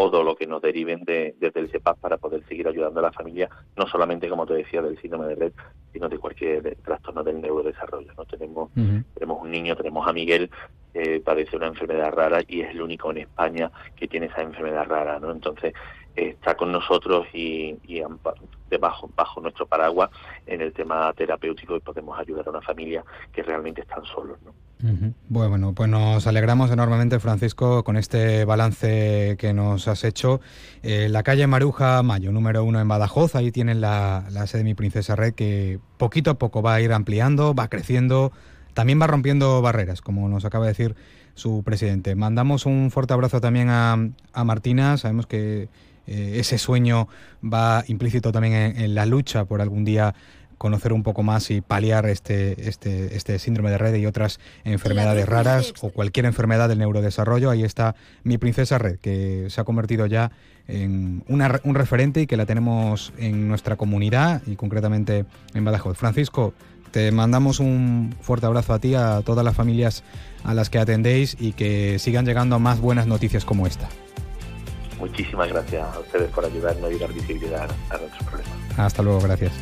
o 0.00 0.10
de 0.10 0.22
lo 0.22 0.36
que 0.36 0.46
nos 0.46 0.62
deriven 0.62 1.02
de, 1.04 1.34
desde 1.40 1.58
el 1.58 1.70
CEPAP 1.70 1.98
para 1.98 2.18
poder 2.18 2.44
seguir 2.46 2.68
ayudando 2.68 3.00
a 3.00 3.02
la 3.02 3.12
familia, 3.12 3.50
no 3.76 3.84
solamente, 3.88 4.28
como 4.28 4.46
te 4.46 4.54
decía, 4.54 4.80
del 4.80 4.96
síndrome 5.00 5.26
de 5.26 5.34
red, 5.34 5.52
sino 5.92 6.08
de 6.08 6.18
cualquier 6.18 6.76
trastorno 6.84 7.24
del 7.24 7.40
neurodesarrollo. 7.40 8.12
¿no? 8.16 8.24
Tenemos, 8.24 8.70
tenemos 9.14 9.42
un 9.42 9.50
niño, 9.50 9.74
tenemos 9.74 10.06
a 10.06 10.12
Miguel, 10.12 10.50
que 10.92 11.20
padece 11.20 11.56
una 11.56 11.66
enfermedad 11.66 12.12
rara 12.12 12.42
y 12.46 12.60
es 12.60 12.70
el 12.70 12.80
único 12.80 13.10
en 13.10 13.18
España 13.18 13.72
que 13.96 14.06
tiene 14.06 14.26
esa 14.26 14.42
enfermedad 14.42 14.86
rara. 14.86 15.18
¿no? 15.18 15.32
Entonces, 15.32 15.74
está 16.14 16.56
con 16.56 16.70
nosotros 16.70 17.26
y, 17.32 17.76
y 17.82 18.00
debajo 18.70 19.10
bajo 19.16 19.40
nuestro 19.40 19.66
paraguas 19.66 20.10
en 20.46 20.60
el 20.60 20.72
tema 20.72 21.12
terapéutico 21.12 21.76
y 21.76 21.80
podemos 21.80 22.16
ayudar 22.16 22.46
a 22.46 22.50
una 22.50 22.62
familia 22.62 23.04
que 23.32 23.42
realmente 23.42 23.80
están 23.80 24.04
solos. 24.04 24.40
¿no? 24.42 24.54
Bueno, 25.28 25.74
pues 25.74 25.88
nos 25.88 26.26
alegramos 26.26 26.70
enormemente, 26.70 27.18
Francisco, 27.18 27.82
con 27.82 27.96
este 27.96 28.44
balance 28.44 29.36
que 29.38 29.52
nos 29.52 29.88
has 29.88 30.04
hecho. 30.04 30.40
Eh, 30.82 31.08
la 31.08 31.22
calle 31.22 31.46
Maruja 31.46 32.02
Mayo, 32.02 32.30
número 32.30 32.62
uno 32.62 32.80
en 32.80 32.86
Badajoz, 32.86 33.34
ahí 33.34 33.50
tienen 33.50 33.80
la, 33.80 34.26
la 34.30 34.46
sede 34.46 34.58
de 34.58 34.64
Mi 34.64 34.74
Princesa 34.74 35.16
Red, 35.16 35.34
que 35.34 35.80
poquito 35.96 36.30
a 36.30 36.38
poco 36.38 36.62
va 36.62 36.74
a 36.74 36.80
ir 36.80 36.92
ampliando, 36.92 37.54
va 37.54 37.68
creciendo, 37.68 38.32
también 38.74 39.00
va 39.00 39.08
rompiendo 39.08 39.60
barreras, 39.62 40.00
como 40.00 40.28
nos 40.28 40.44
acaba 40.44 40.66
de 40.66 40.72
decir 40.72 40.94
su 41.34 41.62
presidente. 41.64 42.14
Mandamos 42.14 42.64
un 42.64 42.90
fuerte 42.92 43.14
abrazo 43.14 43.40
también 43.40 43.70
a, 43.70 43.96
a 44.32 44.44
Martina, 44.44 44.96
sabemos 44.96 45.26
que 45.26 45.68
eh, 46.08 46.40
ese 46.40 46.56
sueño 46.56 47.06
va 47.44 47.84
implícito 47.86 48.32
también 48.32 48.54
en, 48.54 48.94
la 48.94 49.04
lucha 49.04 49.44
por 49.44 49.60
algún 49.60 49.84
día 49.84 50.14
conocer 50.58 50.92
un 50.92 51.02
poco 51.02 51.22
más 51.22 51.50
y 51.50 51.60
paliar 51.60 52.06
este, 52.06 52.68
este, 52.68 53.16
este 53.16 53.38
síndrome 53.38 53.70
de 53.70 53.78
red 53.78 53.94
y 53.94 54.06
otras 54.06 54.40
enfermedades 54.64 55.26
raras 55.26 55.72
o 55.80 55.90
cualquier 55.90 56.26
enfermedad 56.26 56.68
del 56.68 56.78
neurodesarrollo. 56.78 57.50
Ahí 57.50 57.64
está 57.64 57.94
mi 58.24 58.36
princesa 58.38 58.78
red, 58.78 58.98
que 58.98 59.46
se 59.48 59.60
ha 59.60 59.64
convertido 59.64 60.06
ya 60.06 60.32
en 60.66 61.24
un 61.28 61.74
referente 61.74 62.20
y 62.20 62.26
que 62.26 62.36
la 62.36 62.44
tenemos 62.44 63.12
en 63.18 63.48
nuestra 63.48 63.76
comunidad 63.76 64.42
y 64.46 64.56
concretamente 64.56 65.24
en 65.54 65.64
Badajoz. 65.64 65.96
Francisco, 65.96 66.52
te 66.90 67.10
mandamos 67.12 67.60
un 67.60 68.14
fuerte 68.20 68.46
abrazo 68.46 68.74
a 68.74 68.78
ti, 68.78 68.94
a 68.94 69.22
todas 69.24 69.44
las 69.44 69.54
familias 69.54 70.04
a 70.44 70.54
las 70.54 70.70
que 70.70 70.78
atendéis 70.78 71.36
y 71.38 71.52
que 71.52 71.98
sigan 71.98 72.26
llegando 72.26 72.58
más 72.58 72.80
buenas 72.80 73.06
noticias 73.06 73.44
como 73.44 73.66
esta. 73.66 73.88
Muchísimas 74.98 75.48
gracias 75.48 75.94
a 75.94 76.00
ustedes 76.00 76.30
por 76.30 76.44
ayudarnos 76.44 76.92
y 76.92 76.98
dar 76.98 77.12
visibilidad 77.12 77.70
a 77.90 77.96
nuestros 77.98 78.22
problemas. 78.24 78.78
Hasta 78.78 79.02
luego, 79.02 79.20
gracias. 79.20 79.52